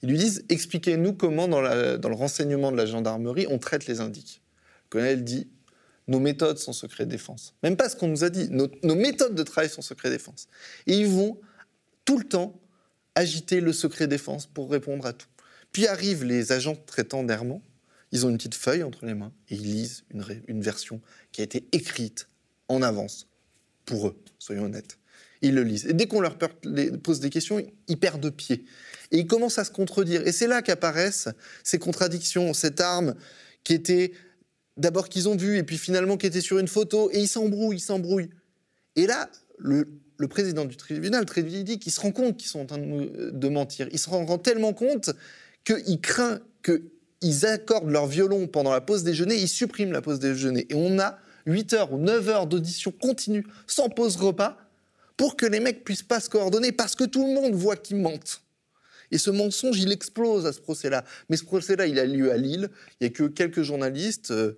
Ils 0.02 0.10
lui 0.10 0.18
disent 0.18 0.44
Expliquez-nous 0.50 1.14
comment, 1.14 1.48
dans, 1.48 1.62
le 1.62 2.14
renseignement 2.14 2.72
de 2.72 2.78
la 2.78 2.86
gendarmerie, 2.86 3.46
on 3.50 3.58
traite 3.58 3.86
les 3.86 4.02
indiques. 4.02 4.42
Le 4.86 4.90
colonel 4.90 5.24
dit 5.24 5.48
Nos 6.10 6.20
méthodes 6.20 6.58
sont 6.58 6.74
secret 6.74 7.06
défense. 7.06 7.54
Même 7.64 7.78
pas 7.78 7.88
ce 7.88 7.96
qu'on 7.96 8.08
nous 8.08 8.24
a 8.24 8.30
dit. 8.30 8.50
Nos, 8.50 8.96
méthodes 8.96 9.36
de 9.36 9.44
travail 9.44 9.70
sont 9.70 9.82
secret 9.82 10.10
défense. 10.10 10.48
Et 10.88 10.98
ils 10.98 11.08
vont 11.08 11.40
tout 12.04 12.18
le 12.18 12.26
temps 12.26 12.60
agiter 13.16 13.62
le 13.62 13.72
secret 13.72 14.08
défense 14.08 14.46
pour 14.46 14.70
répondre 14.70 15.06
à 15.06 15.14
tout. 15.14 15.28
Puis 15.72 15.88
arrivent 15.88 16.24
les 16.24 16.52
agents 16.52 16.76
traitant 16.76 17.24
d'errement 17.24 17.62
ils 18.12 18.26
ont 18.26 18.30
une 18.30 18.38
petite 18.38 18.56
feuille 18.56 18.84
entre 18.84 19.06
les 19.06 19.14
mains 19.14 19.32
et 19.50 19.56
ils 19.56 19.62
lisent 19.62 20.04
une, 20.12 20.62
version 20.62 21.02
qui 21.32 21.42
a 21.42 21.44
été 21.44 21.68
écrite 21.72 22.28
en 22.68 22.82
avance 22.82 23.28
pour 23.86 24.08
eux, 24.08 24.22
soyons 24.40 24.64
honnêtes. 24.64 24.98
Ils 25.42 25.56
le 25.56 25.64
lisent. 25.64 25.86
Et 25.86 25.94
dès 25.94 26.08
qu'on 26.08 26.20
leur 26.20 26.38
pose 26.38 27.20
des 27.20 27.30
questions, 27.30 27.66
ils 27.88 28.00
perdent 28.00 28.30
pied. 28.30 28.66
Et 29.12 29.20
ils 29.20 29.28
commencent 29.28 29.58
à 29.58 29.64
se 29.64 29.72
contredire. 29.72 30.28
Et 30.28 30.32
c'est 30.32 30.48
là 30.48 30.62
qu'apparaissent 30.62 31.30
ces 31.64 31.80
contradictions, 31.80 32.54
cette 32.54 32.82
arme 32.82 33.16
qui 33.64 33.74
était 33.74 34.12
d'abord 34.80 35.10
qu'ils 35.10 35.30
ont 35.30 35.36
vue 35.36 35.58
et 35.58 35.64
puis 35.64 35.78
finalement 35.78 36.18
qui 36.18 36.26
était 36.26 36.42
sur 36.42 36.58
une 36.58 36.68
photo. 36.68 37.10
Et 37.12 37.20
ils 37.20 37.28
s'embrouillent, 37.28 37.78
ils 37.78 37.82
s'embrouillent. 37.82 38.30
Et 38.96 39.06
là, 39.06 39.30
le, 39.58 39.86
président 40.30 40.66
du 40.66 40.76
tribunal, 40.76 41.26
dit 41.26 41.80
qu'il 41.80 41.92
se 41.92 42.00
rend 42.00 42.12
compte 42.12 42.38
qu'ils 42.38 42.50
sont 42.50 42.62
en 42.62 42.66
train 42.66 42.80
de, 42.80 43.50
mentir. 43.50 43.88
Il 43.92 44.00
se 44.00 44.10
rend 44.10 44.38
tellement 44.38 44.74
compte 44.74 45.12
qu'il 45.64 46.02
craint 46.02 46.40
que 46.62 46.84
ils 47.22 47.46
accordent 47.46 47.90
leur 47.90 48.08
violon 48.08 48.48
pendant 48.48 48.72
la 48.72 48.80
pause 48.80 49.04
déjeuner, 49.04 49.36
ils 49.36 49.50
suppriment 49.50 49.92
la 49.92 50.02
pause 50.02 50.20
déjeuner. 50.20 50.66
Et 50.70 50.74
on 50.74 51.00
a 51.00 51.20
8 51.46 51.74
heures 51.74 51.94
ou 51.94 51.98
9 51.98 52.30
heures 52.30 52.48
d'audition 52.48 52.92
continue, 52.92 53.46
sans 53.68 53.90
pause 53.90 54.16
repas, 54.16 54.58
pour 55.18 55.36
que 55.36 55.46
les 55.46 55.60
mecs 55.60 55.84
puissent 55.84 56.04
pas 56.04 56.22
se 56.22 56.30
coordonner, 56.30 56.72
parce 56.72 56.96
que 56.96 57.04
tout 57.04 57.26
le 57.26 57.34
monde 57.34 57.54
voit 57.54 57.76
qu'ils 57.76 57.98
mentent. 57.98 58.42
Et 59.12 59.18
ce 59.18 59.30
mensonge, 59.30 59.80
il 59.80 59.92
explose 59.92 60.46
à 60.46 60.54
ce 60.54 60.60
procès-là. 60.60 61.04
Mais 61.30 61.38
ce 61.38 61.46
procès-là, 61.46 61.88
il 61.88 62.00
a 62.00 62.06
lieu 62.06 62.32
à 62.32 62.38
Lille. 62.38 62.70
Il 63.00 63.04
n'y 63.04 63.08
a 63.08 63.10
que 63.10 63.24
quelques 63.24 63.64
journalistes. 63.64 64.32
Euh, 64.32 64.58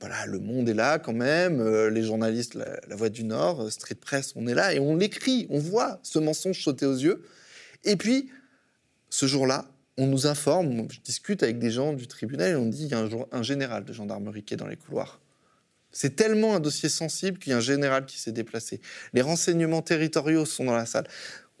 voilà, 0.00 0.26
Le 0.26 0.40
Monde 0.40 0.68
est 0.68 0.74
là 0.74 0.98
quand 0.98 1.12
même. 1.12 1.60
Euh, 1.60 1.88
les 1.88 2.02
journalistes, 2.02 2.54
la, 2.54 2.96
Voix 2.96 3.08
du 3.08 3.24
Nord, 3.24 3.62
euh, 3.62 3.70
Street 3.70 3.94
Press, 3.94 4.32
on 4.34 4.46
est 4.48 4.54
là 4.54 4.74
et 4.74 4.80
on 4.80 4.96
l'écrit. 4.96 5.46
On 5.48 5.58
voit 5.58 6.00
ce 6.02 6.18
mensonge 6.18 6.60
sauter 6.60 6.86
aux 6.86 6.96
yeux. 6.96 7.22
Et 7.84 7.96
puis, 7.96 8.30
ce 9.10 9.26
jour-là, 9.26 9.70
on 9.98 10.06
nous 10.06 10.26
informe, 10.26 10.88
je 10.90 11.00
discute 11.00 11.42
avec 11.42 11.58
des 11.58 11.70
gens 11.70 11.92
du 11.92 12.06
tribunal 12.06 12.50
et 12.50 12.54
on 12.56 12.66
dit 12.66 12.88
qu'il 12.88 12.92
y 12.92 12.94
a 12.94 12.98
un, 12.98 13.08
un, 13.30 13.42
général 13.42 13.84
de 13.84 13.92
gendarmerie 13.92 14.42
qui 14.42 14.54
est 14.54 14.56
dans 14.56 14.66
les 14.66 14.76
couloirs. 14.76 15.20
C'est 15.92 16.16
tellement 16.16 16.56
un 16.56 16.60
dossier 16.60 16.88
sensible 16.88 17.38
qu'il 17.38 17.50
y 17.50 17.54
a 17.54 17.58
un 17.58 17.60
général 17.60 18.06
qui 18.06 18.18
s'est 18.18 18.32
déplacé. 18.32 18.80
Les 19.12 19.20
renseignements 19.20 19.82
territoriaux 19.82 20.46
sont 20.46 20.64
dans 20.64 20.74
la 20.74 20.86
salle. 20.86 21.06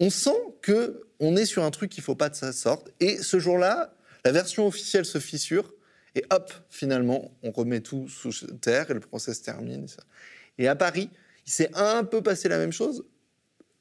On 0.02 0.10
sent 0.10 0.56
que 0.62 1.04
on 1.20 1.36
est 1.36 1.46
sur 1.46 1.62
un 1.62 1.70
truc 1.70 1.88
qu'il 1.88 2.02
faut 2.02 2.16
pas 2.16 2.28
de 2.28 2.34
sa 2.34 2.52
sorte. 2.52 2.92
Et 2.98 3.18
ce 3.18 3.38
jour-là, 3.38 3.94
la 4.24 4.32
version 4.32 4.66
officielle 4.66 5.04
se 5.04 5.18
fissure 5.18 5.72
et 6.16 6.24
hop, 6.30 6.52
finalement, 6.70 7.30
on 7.44 7.52
remet 7.52 7.80
tout 7.82 8.08
sous 8.08 8.32
terre 8.60 8.90
et 8.90 8.94
le 8.94 9.00
procès 9.00 9.32
se 9.32 9.44
termine. 9.44 9.86
Et 10.58 10.66
à 10.66 10.74
Paris, 10.74 11.08
il 11.46 11.52
s'est 11.52 11.70
un 11.74 12.02
peu 12.02 12.20
passé 12.20 12.48
la 12.48 12.58
même 12.58 12.72
chose. 12.72 13.04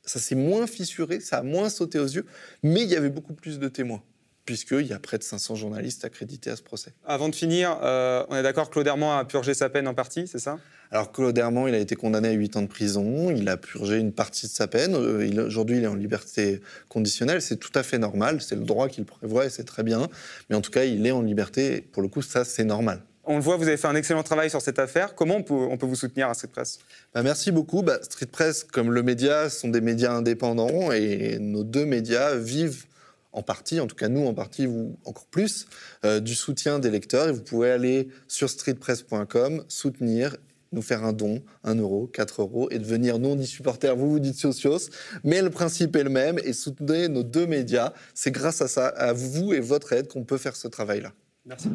Ça 0.04 0.20
s'est 0.20 0.36
moins 0.36 0.68
fissuré, 0.68 1.22
ça 1.22 1.40
a 1.40 1.42
moins 1.42 1.70
sauté 1.70 1.98
aux 1.98 2.06
yeux, 2.08 2.28
mais 2.62 2.84
il 2.84 2.90
y 2.90 2.96
avait 2.96 3.10
beaucoup 3.10 3.34
plus 3.34 3.58
de 3.58 3.68
témoins 3.68 4.04
puisqu'il 4.46 4.88
y 4.88 4.94
a 4.94 5.00
près 5.00 5.18
de 5.18 5.24
500 5.24 5.56
journalistes 5.56 6.06
accrédités 6.06 6.50
à 6.50 6.56
ce 6.56 6.62
procès. 6.62 6.94
Avant 7.06 7.30
de 7.30 7.36
finir, 7.36 7.78
euh, 7.84 8.24
on 8.30 8.36
est 8.36 8.44
d'accord 8.44 8.70
Claude 8.70 8.88
Hermand 8.88 9.18
a 9.18 9.26
purgé 9.26 9.54
sa 9.54 9.70
peine 9.70 9.88
en 9.88 9.94
partie, 9.94 10.28
c'est 10.28 10.40
ça? 10.40 10.58
Alors 10.94 11.14
Claude 11.14 11.38
Hermand, 11.38 11.68
il 11.68 11.74
a 11.74 11.78
été 11.78 11.96
condamné 11.96 12.28
à 12.28 12.34
8 12.34 12.58
ans 12.58 12.62
de 12.64 12.68
prison, 12.68 13.32
il 13.32 13.48
a 13.48 13.56
purgé 13.56 13.98
une 13.98 14.12
partie 14.12 14.48
de 14.48 14.52
sa 14.52 14.68
peine, 14.68 14.94
euh, 14.94 15.46
aujourd'hui 15.46 15.78
il 15.78 15.84
est 15.84 15.88
en 15.88 15.96
liberté 15.96 16.62
conditionnelle, 16.90 17.42
c'est 17.42 17.58
tout 17.58 17.72
à 17.76 17.84
fait 17.84 17.98
normal, 17.98 18.42
c'est 18.42 18.56
le 18.56 18.66
droit 18.66 18.90
qu'il 18.90 19.06
prévoit 19.06 19.46
et 19.46 19.50
c'est 19.50 19.64
très 19.64 19.84
bien, 19.84 20.10
mais 20.50 20.56
en 20.56 20.62
tout 20.62 20.72
cas 20.72 20.84
il 20.84 21.06
est 21.08 21.12
en 21.12 21.22
liberté, 21.22 21.82
pour 21.94 22.02
le 22.02 22.10
coup 22.10 22.22
ça 22.22 22.44
c'est 22.44 22.66
normal. 22.66 23.02
On 23.24 23.36
le 23.36 23.42
voit, 23.42 23.56
vous 23.56 23.68
avez 23.68 23.78
fait 23.78 23.88
un 23.88 23.96
excellent 23.96 24.24
travail 24.24 24.50
sur 24.50 24.62
cette 24.62 24.80
affaire. 24.80 25.14
Comment 25.14 25.36
on 25.38 25.44
peut, 25.78 25.86
vous 25.86 25.96
soutenir 25.96 26.28
à 26.28 26.34
Street 26.34 26.50
Press? 26.52 26.80
Bah, 27.14 27.22
Merci 27.22 27.52
beaucoup. 27.52 27.84
Bah, 27.84 28.00
Street 28.02 28.26
Press, 28.26 28.64
comme 28.64 28.92
le 28.92 29.04
média, 29.04 29.48
sont 29.48 29.70
des 29.70 29.80
médias 29.80 30.12
indépendants 30.12 30.92
et 30.92 31.38
nos 31.40 31.64
deux 31.64 31.86
médias 31.86 32.36
vivent 32.36 32.86
en 33.34 33.42
partie, 33.42 33.80
en 33.80 33.88
tout 33.88 33.96
cas 33.96 34.10
nous 34.10 34.26
en 34.26 34.34
partie, 34.34 34.66
vous 34.66 34.98
encore 35.06 35.26
plus, 35.26 35.68
euh, 36.06 36.20
du 36.20 36.36
soutien 36.36 36.80
des 36.80 36.90
lecteurs. 36.90 37.30
Et 37.30 37.32
vous 37.32 37.42
pouvez 37.42 37.72
aller 37.72 38.10
sur 38.28 38.50
streetpress.com, 38.50 39.64
soutenir, 39.68 40.38
nous 40.72 40.82
faire 40.82 41.04
un 41.04 41.14
don, 41.14 41.42
1 41.64 41.76
euro, 41.76 42.08
4 42.08 42.42
euros, 42.42 42.70
et 42.72 42.80
devenir 42.80 43.20
non 43.20 43.36
dit 43.36 43.48
supporter, 43.48 43.96
vous 43.96 44.10
vous 44.10 44.20
dites 44.20 44.38
socios, 44.38 44.90
mais 45.24 45.42
le 45.42 45.50
principe 45.50 45.96
est 45.96 46.04
le 46.04 46.10
même, 46.10 46.40
et 46.44 46.54
soutenir 46.54 47.10
nos 47.10 47.24
deux 47.24 47.46
médias. 47.46 47.94
C'est 48.14 48.32
grâce 48.32 48.62
à 48.62 48.68
ça, 48.68 48.88
à 48.88 49.14
vous 49.14 49.54
et 49.54 49.60
votre 49.60 49.94
aide, 49.94 50.08
qu'on 50.08 50.24
peut 50.24 50.38
faire 50.38 50.56
ce 50.56 50.68
travail-là. 50.68 51.12
Merci. 51.46 51.70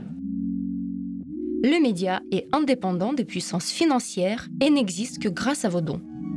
Le 1.62 1.82
média 1.82 2.20
est 2.30 2.46
indépendant 2.52 3.12
des 3.12 3.24
puissances 3.24 3.70
financières 3.70 4.48
et 4.62 4.70
n'existe 4.70 5.20
que 5.20 5.28
grâce 5.28 5.64
à 5.64 5.68
vos 5.68 5.80
dons. 5.80 6.00